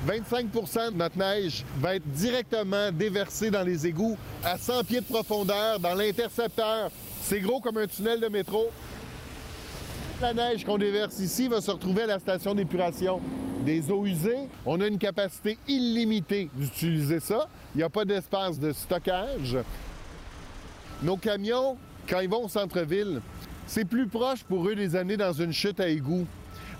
[0.09, 5.05] 25% de notre neige va être directement déversée dans les égouts à 100 pieds de
[5.05, 6.91] profondeur dans l'intercepteur.
[7.23, 8.67] C'est gros comme un tunnel de métro.
[10.21, 13.21] La neige qu'on déverse ici va se retrouver à la station d'épuration
[13.65, 14.49] des eaux usées.
[14.67, 17.49] On a une capacité illimitée d'utiliser ça.
[17.77, 19.59] Il n'y a pas d'espace de stockage.
[21.01, 21.77] Nos camions,
[22.09, 23.21] quand ils vont au centre-ville,
[23.69, 26.27] c'est plus proche pour eux des années dans une chute à égout.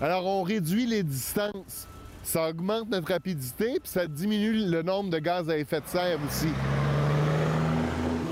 [0.01, 1.87] Alors on réduit les distances.
[2.23, 6.19] Ça augmente notre rapidité, puis ça diminue le nombre de gaz à effet de serre
[6.27, 6.49] aussi.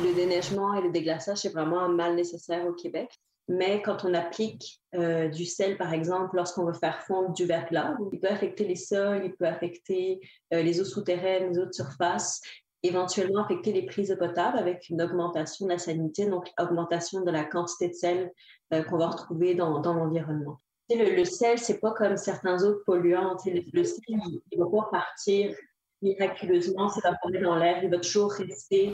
[0.03, 3.09] Le déneigement et le déglaçage, c'est vraiment un mal nécessaire au Québec.
[3.47, 7.95] Mais quand on applique euh, du sel, par exemple, lorsqu'on veut faire fondre du verglas,
[8.11, 10.19] il peut affecter les sols, il peut affecter
[10.53, 12.41] euh, les eaux souterraines, les eaux de surface,
[12.87, 17.31] éventuellement affecter les prises d'eau potable avec une augmentation de la salinité, donc augmentation de
[17.31, 18.31] la quantité de sel
[18.73, 20.59] euh, qu'on va retrouver dans, dans l'environnement.
[20.89, 23.35] Le, le, sel, c'est pas comme certains autres polluants.
[23.45, 25.55] Le, sel, il ne va pas partir
[26.01, 28.93] miraculeusement, s'évaporer dans l'air, il va toujours rester.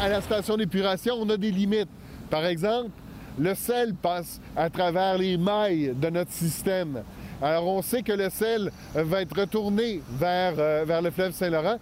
[0.00, 1.88] À la station d'épuration, on a des limites.
[2.30, 2.90] Par exemple,
[3.38, 7.02] le sel passe à travers les mailles de notre système.
[7.40, 11.78] Alors, on sait que le sel va être retourné vers, euh, vers le fleuve Saint-Laurent.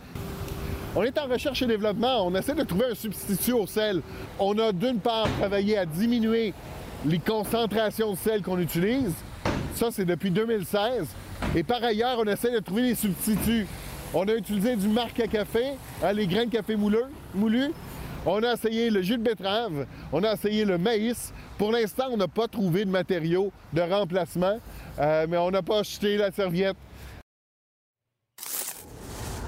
[0.96, 2.26] On est en recherche et développement.
[2.26, 4.02] On essaie de trouver un substitut au sel.
[4.40, 6.52] On a d'une part travaillé à diminuer
[7.06, 9.12] les concentrations de sel qu'on utilise.
[9.76, 11.06] Ça, c'est depuis 2016.
[11.54, 13.68] Et par ailleurs, on essaie de trouver des substituts.
[14.12, 17.70] On a utilisé du marc à café, hein, les grains de café mouleux, moulus.
[18.26, 21.32] On a essayé le jus de betterave, on a essayé le maïs.
[21.56, 24.58] Pour l'instant, on n'a pas trouvé de matériaux de remplacement,
[24.98, 26.76] euh, mais on n'a pas acheté la serviette.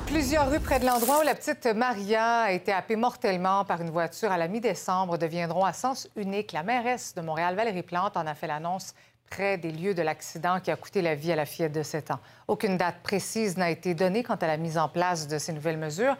[0.06, 3.90] Plusieurs rues près de l'endroit où la petite Maria a été happée mortellement par une
[3.90, 6.52] voiture à la mi-décembre deviendront à sens unique.
[6.52, 8.94] La mairesse de Montréal, Valérie Plante, en a fait l'annonce
[9.30, 12.10] près des lieux de l'accident qui a coûté la vie à la fillette de 7
[12.10, 12.20] ans.
[12.48, 15.78] Aucune date précise n'a été donnée quant à la mise en place de ces nouvelles
[15.78, 16.16] mesures.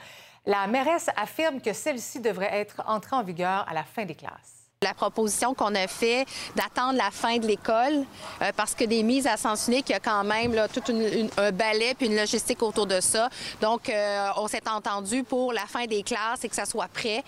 [0.47, 4.62] La mairesse affirme que celle-ci devrait être entrée en vigueur à la fin des classes.
[4.83, 8.05] La proposition qu'on a fait d'attendre la fin de l'école,
[8.43, 11.31] euh, parce que des mises à sens unique, il y a quand même tout une,
[11.37, 13.29] un balai puis une logistique autour de ça.
[13.61, 17.23] Donc, euh, on s'est entendu pour la fin des classes et que ça soit prêt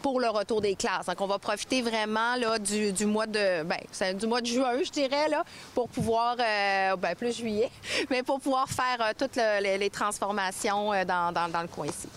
[0.00, 1.06] pour le retour des classes.
[1.06, 3.78] Donc, on va profiter vraiment du, mois de ben,
[4.14, 5.26] du mois de juin, je dirais,
[5.74, 7.70] pour pouvoir, euh, ben, plus juillet,
[8.10, 12.08] mais pour pouvoir faire toutes le, les, transformations dans, dans le coin ici.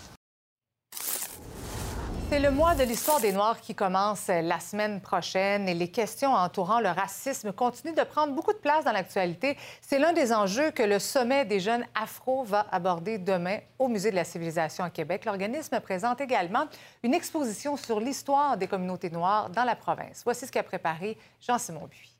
[2.28, 6.32] C'est le mois de l'histoire des Noirs qui commence la semaine prochaine et les questions
[6.32, 9.56] entourant le racisme continuent de prendre beaucoup de place dans l'actualité.
[9.80, 14.10] C'est l'un des enjeux que le sommet des jeunes afro va aborder demain au Musée
[14.10, 15.24] de la civilisation à Québec.
[15.24, 16.64] L'organisme présente également
[17.04, 20.22] une exposition sur l'histoire des communautés noires dans la province.
[20.24, 22.16] Voici ce qu'a préparé Jean-Simon Buis.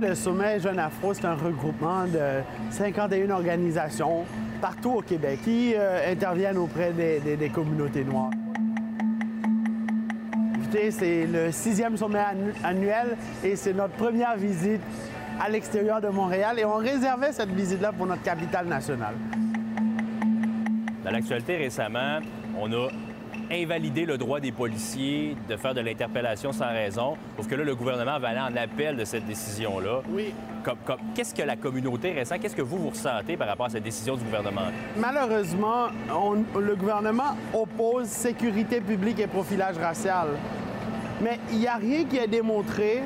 [0.00, 4.24] Le sommet Jeune Afro, c'est un regroupement de 51 organisations
[4.62, 8.30] partout au Québec qui euh, interviennent auprès des, des- communautés noires.
[10.90, 14.80] C'est le sixième sommet annu- annuel et c'est notre première visite
[15.38, 19.14] à l'extérieur de Montréal et on réservait cette visite-là pour notre capitale nationale.
[21.04, 22.20] Dans l'actualité récemment,
[22.58, 22.88] on a
[23.52, 27.74] invalidé le droit des policiers de faire de l'interpellation sans raison, sauf que là, le
[27.74, 30.00] gouvernement va aller en appel de cette décision-là.
[30.10, 30.32] Oui.
[30.64, 33.70] Comme- comme- Qu'est-ce que la communauté récente, qu'est-ce que vous, vous ressentez par rapport à
[33.70, 34.70] cette décision du gouvernement?
[34.96, 40.28] Malheureusement, on- le gouvernement oppose sécurité publique et profilage racial.
[41.20, 43.02] Mais il n'y a rien qui a démontré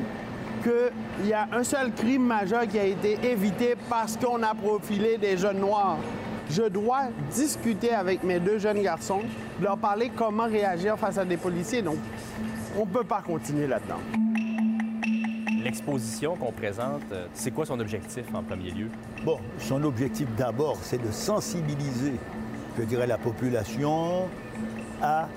[0.62, 5.18] qu'il y a un seul crime majeur qui a été évité parce qu'on a profilé
[5.18, 5.98] des jeunes noirs.
[6.50, 9.22] Je dois discuter avec mes deux jeunes garçons,
[9.60, 11.82] leur parler comment réagir face à des policiers.
[11.82, 11.96] Donc,
[12.76, 14.00] on ne peut pas continuer là-dedans.
[15.62, 18.88] L'exposition qu'on présente, euh, c'est quoi son objectif en premier lieu?
[19.24, 22.12] Bon, son objectif d'abord, c'est de sensibiliser,
[22.78, 24.28] je dirais, la population
[25.02, 25.28] à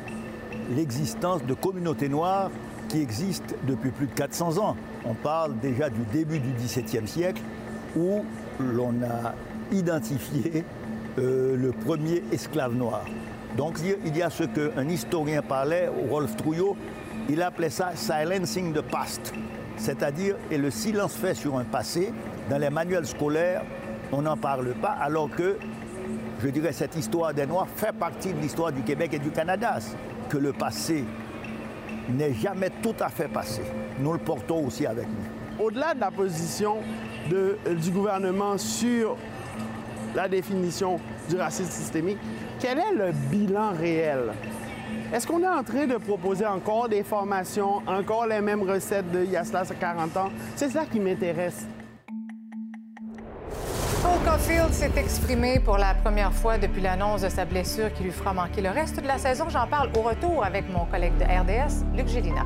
[0.75, 2.51] l'existence de communautés noires
[2.89, 4.75] qui existent depuis plus de 400 ans.
[5.05, 7.41] On parle déjà du début du XVIIe siècle
[7.95, 8.23] où
[8.59, 9.33] l'on a
[9.71, 10.63] identifié
[11.19, 13.03] euh, le premier esclave noir.
[13.57, 16.77] Donc il y a- ce qu'un historien parlait, Rolf Trouillot,
[17.27, 19.33] il appelait ça silencing the past,
[19.77, 22.13] c'est-à-dire et le silence fait sur un passé.
[22.49, 23.63] Dans les manuels scolaires,
[24.11, 25.57] on n'en parle pas, alors que,
[26.41, 29.77] je dirais, cette histoire des Noirs fait partie de l'histoire du Québec et du Canada,
[30.29, 31.03] que le passé
[32.09, 33.61] n'est jamais tout à fait passé.
[33.99, 35.63] Nous le portons aussi avec nous.
[35.65, 36.77] Au-delà de la position
[37.33, 39.15] euh, du gouvernement sur
[40.15, 40.99] la définition
[41.29, 42.17] du racisme systémique,
[42.59, 44.31] quel est le bilan réel?
[45.13, 49.31] Est-ce qu'on est en train de proposer encore des formations, encore les mêmes recettes d'il
[49.31, 50.29] y a cela 40 ans?
[50.55, 51.65] C'est ça qui m'intéresse.
[54.03, 58.11] Cole Caulfield s'est exprimé pour la première fois depuis l'annonce de sa blessure qui lui
[58.11, 59.49] fera manquer le reste de la saison.
[59.49, 62.45] J'en parle au retour avec mon collègue de RDS, Luc Gélina.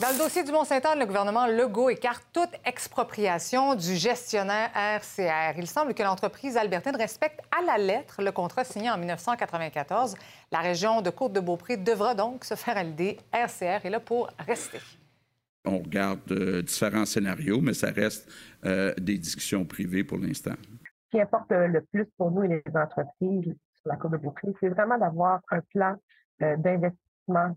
[0.00, 5.58] Dans le dossier du Mont-Saint-Anne, le gouvernement Legault écarte toute expropriation du gestionnaire RCR.
[5.58, 10.16] Il semble que l'entreprise albertaine respecte à la lettre le contrat signé en 1994.
[10.52, 13.18] La région de Côte-de-Beaupré devra donc se faire à l'idée.
[13.30, 14.78] RCR est là pour rester.
[15.66, 18.26] On regarde euh, différents scénarios, mais ça reste
[18.64, 20.54] euh, des discussions privées pour l'instant.
[21.04, 24.16] Ce qui importe euh, le plus pour nous et les entreprises sur la Côte de
[24.16, 25.94] Beaupré, c'est vraiment d'avoir un plan
[26.40, 27.09] euh, d'investissement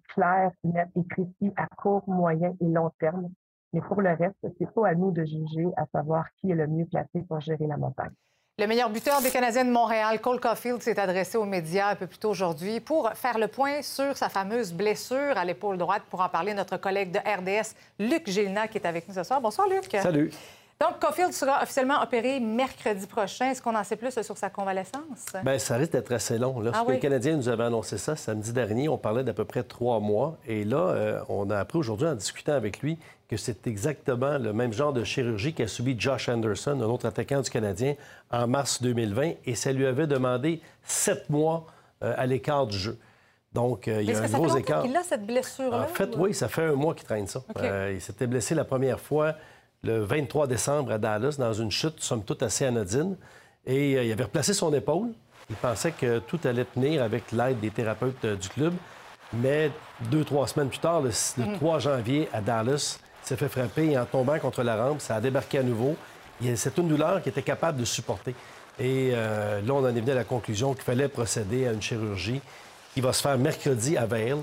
[0.09, 3.30] clair, net et précis à court, moyen et long terme.
[3.74, 6.68] Mais pour le reste, c'est pas à nous de juger à savoir qui est le
[6.68, 8.14] mieux placé pour gérer la montagne.
[8.59, 12.05] Le meilleur buteur des Canadiens de Montréal, Cole Caulfield, s'est adressé aux médias un peu
[12.05, 16.03] plus tôt aujourd'hui pour faire le point sur sa fameuse blessure à l'épaule droite.
[16.07, 19.41] Pour en parler, notre collègue de RDS, Luc Gélina, qui est avec nous ce soir.
[19.41, 19.86] Bonsoir, Luc.
[19.99, 20.30] Salut.
[20.84, 23.52] Donc, Caulfield sera officiellement opéré mercredi prochain.
[23.52, 25.28] Est-ce qu'on en sait plus sur sa convalescence?
[25.42, 26.60] Bien, ça risque d'être assez long.
[26.60, 26.96] Lorsque Ah oui?
[26.96, 30.38] les Canadiens nous avaient annoncé ça samedi dernier, on parlait d'à peu près trois mois.
[30.46, 32.98] Et là, euh, on a appris aujourd'hui en discutant avec lui
[33.30, 37.40] que c'est exactement le même genre de chirurgie qu'a subi Josh Anderson, un autre attaquant
[37.40, 37.96] du Canadien,
[38.30, 39.36] en mars 2020.
[39.46, 41.66] Et ça lui avait demandé sept mois
[42.04, 43.00] euh, à l'écart du jeu.
[43.54, 44.82] Donc, euh, il y a un gros écart.
[44.82, 45.84] qu'il a cette blessure-là?
[45.84, 47.42] En fait, ou- oui, ça fait un mois qu'il traîne ça.
[47.90, 49.36] Il s'était blessé la première fois
[49.84, 53.16] le 23 décembre à Dallas dans une chute, somme toute, assez anodine.
[53.66, 55.10] Et euh, il avait replacé son épaule.
[55.50, 58.74] Il pensait que tout allait tenir avec l'aide des thérapeutes euh, du club.
[59.34, 59.72] Mais
[60.12, 61.56] deux, trois semaines plus tard, le, le Mhm.
[61.58, 65.16] 3 janvier à Dallas, il s'est fait frapper et en tombant contre la rampe, ça
[65.16, 65.96] a débarqué à nouveau.
[66.42, 68.36] Il- C'est une douleur qu'il était capable de supporter.
[68.80, 71.82] Et euh, là, on en est venu à la conclusion qu'il fallait procéder à une
[71.82, 72.42] chirurgie
[72.94, 74.36] qui va se faire mercredi à Vail.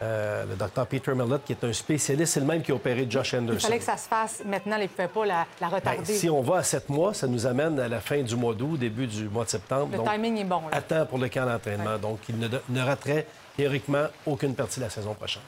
[0.00, 3.06] Euh, le docteur Peter Millett, qui est un spécialiste, c'est le même qui a opéré
[3.08, 3.60] Josh Il Anderson.
[3.68, 4.76] fallait que ça se fasse maintenant.
[4.78, 6.04] Il ne pouvait pas la, la Ben, retarder.
[6.14, 8.76] si on va à sept mois, ça nous amène à la fin du mois d'août,
[8.78, 9.90] début du mois de septembre.
[9.92, 10.62] Le Donc, timing est bon.
[10.70, 10.76] là.
[10.76, 11.98] à temps pour le camp d'entraînement.
[11.98, 13.26] Donc, il ne, ne raterait
[13.56, 15.42] théoriquement aucune partie de la saison prochaine.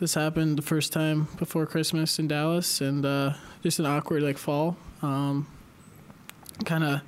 [0.00, 3.32] This happened the first time before Christmas in Dallas, and uh,
[3.64, 4.76] just an awkward like fall.
[5.02, 5.46] Um,
[6.64, 7.00] kind of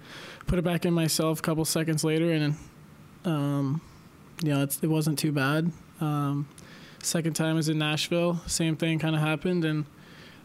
[0.46, 2.54] put it back in myself a couple seconds later, and
[3.24, 3.80] um,
[4.42, 5.70] you know it's, it wasn't too bad.
[6.00, 6.48] Um,
[7.02, 8.40] second time was in Nashville.
[8.46, 9.84] Same thing kind of happened, and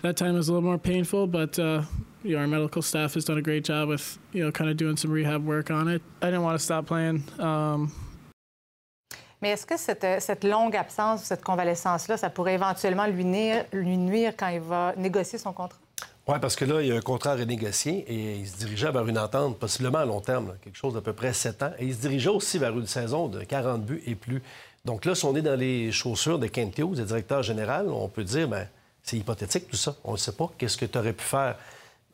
[0.02, 1.28] that time was a little more painful.
[1.28, 1.84] But uh,
[2.24, 4.78] you know, our medical staff has done a great job with you know kind of
[4.78, 6.02] doing some rehab work on it.
[6.22, 7.24] I didn't want to stop playing.
[7.40, 7.92] Um,
[9.42, 13.98] Mais est-ce que cette, cette longue absence, cette convalescence-là, ça pourrait éventuellement lui nuire, lui
[13.98, 15.78] nuire quand il va négocier son contrat?
[16.28, 18.92] Oui, parce que là, il y a un contrat à renégocier et il se dirigeait
[18.92, 21.72] vers une entente, possiblement à long terme, là, quelque chose d'à peu près 7 ans.
[21.78, 24.42] Et il se dirigeait aussi vers une saison de 40 buts et plus.
[24.86, 28.08] Donc là, si on est dans les chaussures de Kent Hughes, le directeur général, on
[28.08, 28.68] peut dire, ben
[29.04, 29.96] c'est hypothétique tout ça.
[30.04, 31.56] On ne sait pas qu'est-ce que tu aurais pu faire?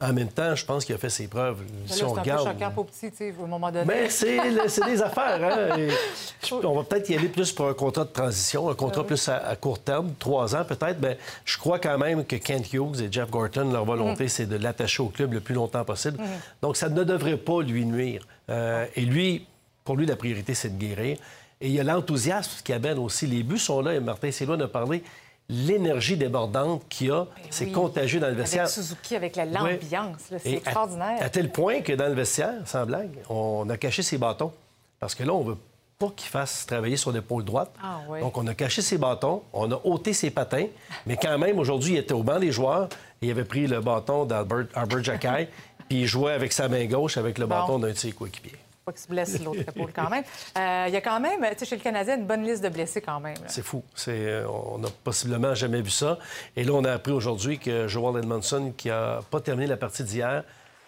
[0.04, 1.60] En même temps, je pense qu'il a fait ses preuves.
[1.62, 2.44] Là, Si on c'est un regarde.
[2.48, 3.86] peu choquant pour petit, tu sais, au moment donné.
[3.86, 5.44] Mais c'est le- c'est des affaires.
[5.44, 5.78] Hein?
[5.80, 9.30] Et on va peut-être y aller plus pour un contrat de transition, un contrat plus
[9.30, 10.98] à, à court terme, trois ans peut-être.
[11.02, 14.30] Mais je crois quand même que Kent Hughes et Jeff Gorton, leur volonté, Mhm.
[14.30, 16.18] c'est de l'attacher au club le plus longtemps possible.
[16.20, 16.26] Mhm.
[16.64, 18.26] Donc, ça ne devrait pas lui nuire.
[18.50, 19.46] Euh, et lui,
[19.84, 21.18] pour lui, la priorité, c'est de guérir.
[21.62, 23.28] Et il y a l'enthousiasme qui amène aussi.
[23.28, 25.04] Les buts sont là, et Martin Séloin a parlé.
[25.50, 27.72] L'énergie débordante qu'il y a, c'est Oui.
[27.74, 28.62] contagieux dans le vestiaire.
[28.64, 31.18] Avec Suzuki, avec la- l'ambiance, c'est à- extraordinaire.
[31.22, 34.52] À, tel point que dans le vestiaire, sans blague, on a caché ses bâtons.
[35.00, 35.58] Parce que là, on veut
[36.00, 37.72] pas qu'il fasse travailler sur l'épaule droite.
[37.84, 38.22] Ah oui.
[38.22, 40.68] Donc, on a caché ses bâtons, on a ôté ses patins,
[41.06, 42.88] mais quand même, aujourd'hui, il était au banc des joueurs
[43.22, 45.50] et il avait pris le bâton d'Albert Albert Jacquet,
[45.90, 47.56] puis il jouait avec sa main gauche avec le Bon.
[47.56, 48.56] bâton d'un de ses coéquipiers.
[48.92, 50.24] Pas se blesse l'autre épaule quand même.
[50.58, 52.70] Euh, Il y a quand même, tu sais, chez le Canadien, une bonne liste de
[52.70, 53.38] blessés quand même.
[53.48, 53.84] C'est fou.
[53.96, 56.18] C'est, euh, on n'a possiblement jamais vu ça.
[56.56, 60.04] Et là, on a appris aujourd'hui que Joel Edmondson, qui n'a pas terminé la partie
[60.04, 60.44] d'hier,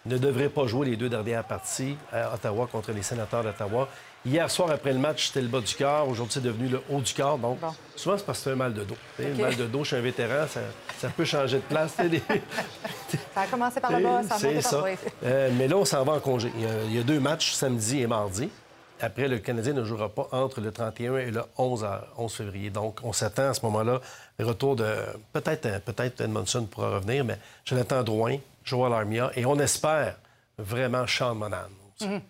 [0.06, 3.88] ne devrait pas jouer les deux dernières parties à Ottawa contre les sénateurs d'Ottawa.
[4.26, 6.08] Hier soir, après le match, c'était le bas du corps.
[6.08, 7.36] Aujourd'hui, c'est devenu le haut du corps.
[7.38, 7.58] Donc,
[7.94, 8.96] souvent, c'est parce que c'est un mal de dos.
[9.20, 10.60] Un mal de dos chez un vétéran, ça,
[10.98, 11.94] ça peut changer de place.
[11.98, 12.22] les-
[13.34, 14.94] Ça a commencé par le bas, ça a monté par le.
[15.24, 16.50] Euh, mais là, on s'en va en congé.
[16.56, 18.48] Il y, a, il y a deux matchs, samedi et mardi.
[19.00, 22.70] Après, le Canadien ne jouera pas entre le 31 et le 11, à 11 février.
[22.70, 24.00] Donc, on s'attend à ce moment-là,
[24.38, 24.86] le retour de...
[25.32, 30.16] Peut-être euh, peut-être Edmondson pourra revenir, mais Jonathan Drouin, Joel Armia, et on espère
[30.56, 31.56] vraiment Sean Monan.
[32.00, 32.20] Mhm.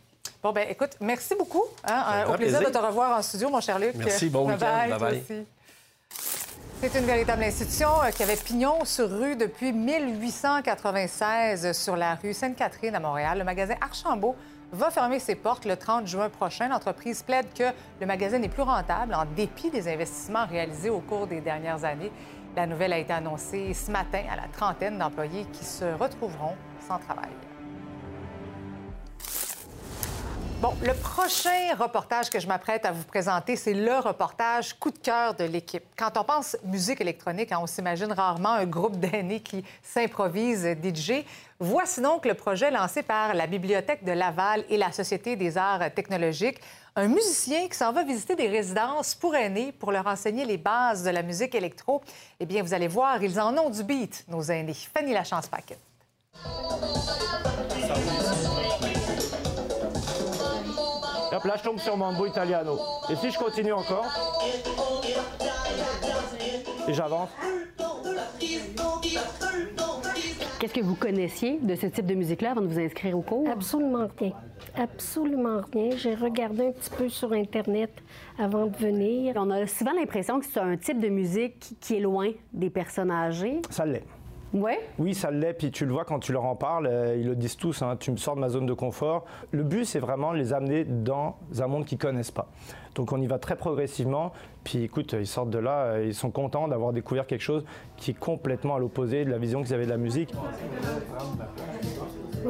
[0.45, 1.65] Bon, ben écoute, merci beaucoup.
[1.85, 2.69] hein, un euh, au plaisir, plaisir.
[2.69, 3.95] de te revoir en studio, mon cher Luc.
[3.95, 4.89] Merci, bon week-end.
[4.91, 5.47] Bye-bye.
[6.83, 12.35] C'est une véritable institution euh, qui avait pignon sur rue depuis 1896 sur la rue
[12.35, 13.39] Sainte-Catherine à Montréal.
[13.39, 14.37] Le magasin Archambault
[14.71, 16.69] va fermer ses portes le 30 juin prochain.
[16.69, 21.27] L'entreprise plaide que le magasin n'est plus rentable en dépit des investissements réalisés au cours
[21.27, 22.13] des dernières années.
[22.55, 26.53] La nouvelle a été annoncée ce matin à la trentaine d'employés qui se retrouveront
[26.87, 27.31] sans travail.
[30.65, 34.97] Bon, le prochain reportage que je m'apprête à vous présenter, c'est le reportage coup de
[34.97, 35.85] cœur de l'équipe.
[35.95, 41.23] Quand on pense musique électronique, hein, on s'imagine rarement un groupe d'aînés qui s'improvise DJ.
[41.61, 45.93] Voici donc le projet lancé par la Bibliothèque de Laval et la Société des arts
[45.95, 46.63] technologiques.
[46.97, 51.05] Un musicien qui s'en va visiter des résidences pour aînés pour leur enseigner les bases
[51.05, 52.01] de la musique électro.
[52.41, 54.73] Eh bien, vous allez voir, ils en ont du beat, nos aînés.
[54.73, 55.15] Fanny
[61.35, 62.79] Hop, là, je tombe sur Mambo Italiano.
[63.11, 64.07] Et si je continue encore,
[66.89, 67.31] et j'avance,
[70.61, 73.47] Qu'est-ce que vous connaissiez de ce type de musique-là avant de vous inscrire au cours?
[73.51, 74.33] Absolument rien.
[74.79, 75.91] Absolument rien.
[75.99, 77.91] J'ai regardé un petit peu sur Internet
[78.39, 79.35] avant de venir.
[79.37, 82.71] On a souvent l'impression que c'est un type de musique qui- qui est loin des
[82.71, 83.61] personnes âgées.
[83.69, 84.05] ça l'est.
[84.55, 84.73] Oui?
[85.01, 87.35] Oui, ça l'est, puis tu le vois quand tu leur en parles, euh, ils le
[87.35, 89.25] disent tous, hein, tu me sors de ma zone de confort.
[89.51, 92.47] Le but, c'est vraiment les amener dans un monde qu'ils connaissent pas.
[92.95, 94.33] Donc on y va très progressivement,
[94.63, 97.65] puis écoute, ils sortent de là, euh, ils sont contents d'avoir découvert quelque chose
[97.97, 100.33] qui est complètement à l'opposé de la vision qu'ils avaient de la musique.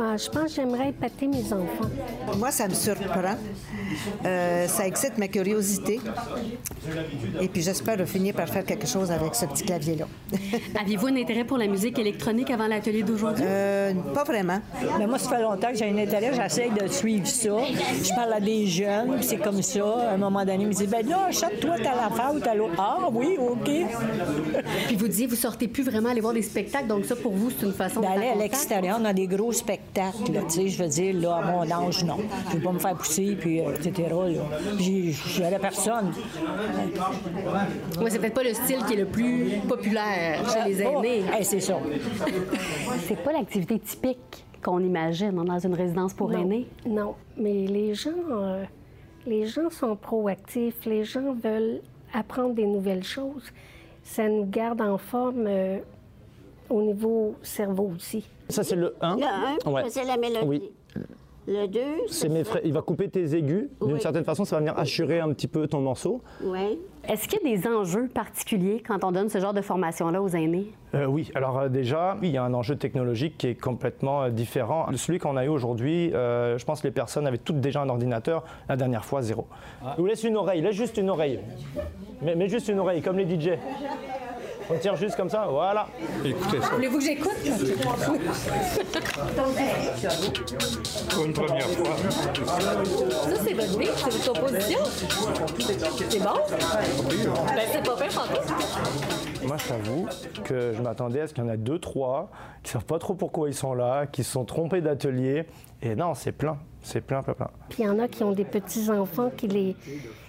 [0.01, 1.91] Ah, je pense que j'aimerais épater mes enfants.
[2.37, 3.37] Moi, ça me surprend.
[4.25, 6.01] Euh, ça excite ma curiosité.
[7.41, 10.07] Et puis j'espère de finir par faire quelque chose avec ce petit clavier-là.
[10.81, 13.45] Aviez-vous un intérêt pour la musique électronique avant l'atelier d'aujourd'hui?
[13.47, 14.61] Euh, pas vraiment.
[14.99, 17.57] Mais moi, ça fait longtemps que j'ai un intérêt, j'essaie de suivre ça.
[18.03, 20.11] Je parle à des jeunes, puis c'est comme ça.
[20.11, 22.75] À un moment donné, ils me disent Ben là, achète-toi t'as l'affaire ou t'as l'autre.
[22.79, 23.71] Ah oui, OK.
[24.87, 27.51] Puis vous disiez, vous sortez plus vraiment aller voir des spectacles, donc ça, pour vous,
[27.51, 30.01] c'est une façon de D'aller à l'extérieur, on a des gros spectacles, tu
[30.49, 32.17] sais, je veux dire, là, à mon âge, non.
[32.51, 34.43] Je vais pas me faire pousser, puis euh, etc., là.
[34.77, 36.13] Puis je n'aurais personne.
[38.01, 41.25] Oui, c'est peut-être pas le style qui est le plus populaire chez les Oh, aînés.
[41.33, 41.79] hey, c'est ça.
[43.07, 46.41] c'est pas l'activité typique qu'on imagine hein, dans une résidence pour Non.
[46.41, 46.67] aînés?
[46.87, 48.65] Non, mais les gens, euh,
[49.27, 50.85] les gens sont proactifs.
[50.87, 51.81] Les gens veulent
[52.13, 53.45] apprendre des nouvelles choses.
[54.03, 55.79] Ça nous garde en forme euh,
[56.71, 58.25] au niveau cerveau aussi.
[58.49, 59.17] Ça, c'est le 1.
[59.17, 59.83] Le un, ouais.
[59.89, 60.47] c'est la mélodie.
[60.47, 60.71] Oui.
[61.47, 62.63] Le 2, C'est mes frais.
[62.65, 63.69] Il va couper tes aigus.
[63.83, 66.23] D'une certaine façon, ça va venir assurer un petit peu ton morceau.
[66.43, 66.79] Oui.
[67.07, 70.29] Est-ce qu'il y a des enjeux particuliers quand on donne ce genre de formation-là aux
[70.29, 70.73] aînés?
[70.95, 74.31] Euh, oui, alors euh, déjà, il y a un enjeu technologique qui est complètement euh,
[74.31, 74.87] différent.
[74.97, 77.91] Celui qu'on a eu aujourd'hui, euh, je pense que les personnes avaient toutes déjà un
[77.91, 78.45] ordinateur.
[78.71, 79.47] La dernière fois, zéro.
[79.83, 81.41] Je vous laisse une oreille, laisse juste une oreille.
[82.23, 83.51] Mais, mais juste une oreille, comme les DJ.
[84.71, 85.87] On tire juste comme ça, voilà.
[86.25, 86.69] Écoutez ça.
[86.75, 87.37] Voulez-vous que j'écoute?
[91.11, 91.97] Pour une première fois.
[91.97, 94.79] Ça, c'est votre vie, c'est votre composition.
[96.09, 96.35] C'est bon?
[97.55, 98.55] Ben, c'est pas pire, pantoute.
[99.47, 100.07] Moi, je t'avoue
[100.45, 102.31] que je m'attendais à ce qu'il y en ait deux, trois
[102.63, 105.47] qui savent pas trop pourquoi ils sont là, qui se sont trompés d'atelier.
[105.83, 106.57] Et non, c'est plein.
[106.87, 107.49] C'est plein, plein, plein.
[107.71, 109.75] Puis il y en a qui ont des petits-enfants qui les,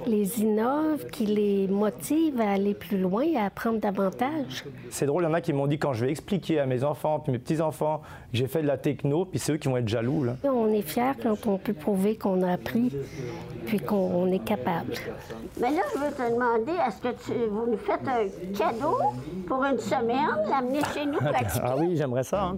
[0.08, 4.64] les innovent, qui les motivent à aller plus loin, à apprendre davantage.
[4.90, 6.86] C'est drôle, il y en a qui m'ont dit quand je vais expliquer à mes
[6.86, 8.02] enfants, puis mes petits-enfants,
[8.32, 10.24] que j'ai fait de la techno, puis c'est eux qui vont être jaloux.
[10.24, 10.38] Là.
[10.46, 12.90] On est fiers quand on peut prouver qu'on a appris,
[13.66, 14.94] puis qu'on est capable.
[15.60, 18.28] Mais là, je veux te demander, est-ce que tu, vous nous faites un
[18.58, 18.98] cadeau
[19.46, 21.60] pour une semaine, l'amener chez nous pratiquer?
[21.66, 22.44] ah oui, j'aimerais ça.
[22.44, 22.58] hein.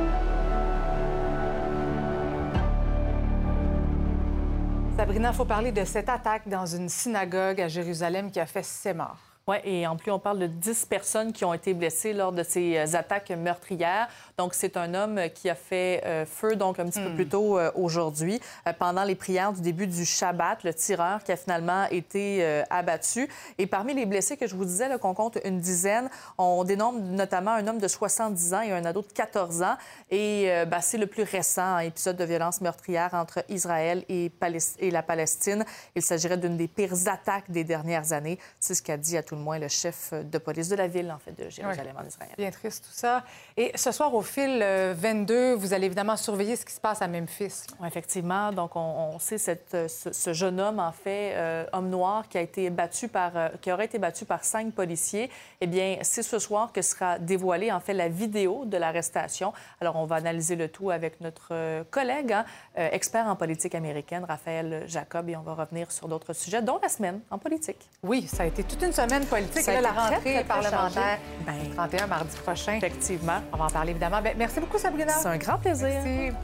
[5.13, 8.95] Il faut parler de cette attaque dans une synagogue à Jérusalem qui a fait sept
[8.95, 9.30] morts.
[9.47, 12.43] Oui, et en plus, on parle de 10 personnes qui ont été blessées lors de
[12.43, 14.07] ces euh, attaques meurtrières.
[14.37, 17.57] Donc, c'est un homme qui a fait euh, feu, donc, un petit peu plus tôt
[17.57, 21.85] euh, aujourd'hui, euh, pendant les prières du début du Shabbat, le tireur qui a finalement
[21.89, 23.27] été abattu.
[23.57, 27.51] Et parmi les blessés que je vous disais, qu'on compte une dizaine, on dénombre notamment
[27.51, 29.75] un homme de 70 ans et un ado de 14 ans.
[30.11, 34.91] Et ben, c'est le plus récent épisode de violence meurtrière entre Israël et, Palest- et
[34.91, 35.65] la Palestine.
[35.95, 38.37] Il s'agirait d'une des pires attaques des dernières années.
[38.59, 41.09] C'est ce qu'a dit à tout le moins le chef de police de la ville,
[41.09, 42.31] en fait, de Jérusalem en Israël.
[42.37, 43.23] Bien triste tout ça.
[43.55, 47.01] Et ce soir, au fil euh, 22, vous allez évidemment surveiller ce qui se passe
[47.01, 47.67] à Memphis.
[47.85, 48.51] Effectivement.
[48.51, 52.27] Donc, on, on sait cette, euh, ce, ce jeune homme, en fait, euh, homme noir,
[52.27, 55.29] qui a été battu par, euh, qui aurait été battu par cinq policiers.
[55.61, 59.53] Eh bien, c'est ce soir que sera dévoilée, en fait, la vidéo de l'arrestation.
[59.79, 62.43] Alors, on va analyser le tout avec notre euh, collègue, hein,
[62.77, 66.79] euh, expert en politique américaine, Raphaël Jacob, et on va revenir sur d'autres sujets, dont
[66.83, 67.87] la semaine en politique.
[68.03, 69.67] Oui, ça a été toute une semaine politique.
[69.67, 71.19] Là, la rentrée très, très parlementaire, chargé.
[71.45, 72.73] ben, 31 mardi prochain.
[72.73, 73.41] Effectivement.
[73.53, 74.21] On va en parler évidemment.
[74.21, 75.13] Ben, merci beaucoup, Sabrina.
[75.13, 75.87] C'est un grand plaisir.
[75.87, 76.35] Merci.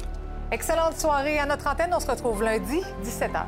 [0.51, 1.93] Excellente soirée à notre antenne.
[1.93, 3.43] On se retrouve lundi, 17h.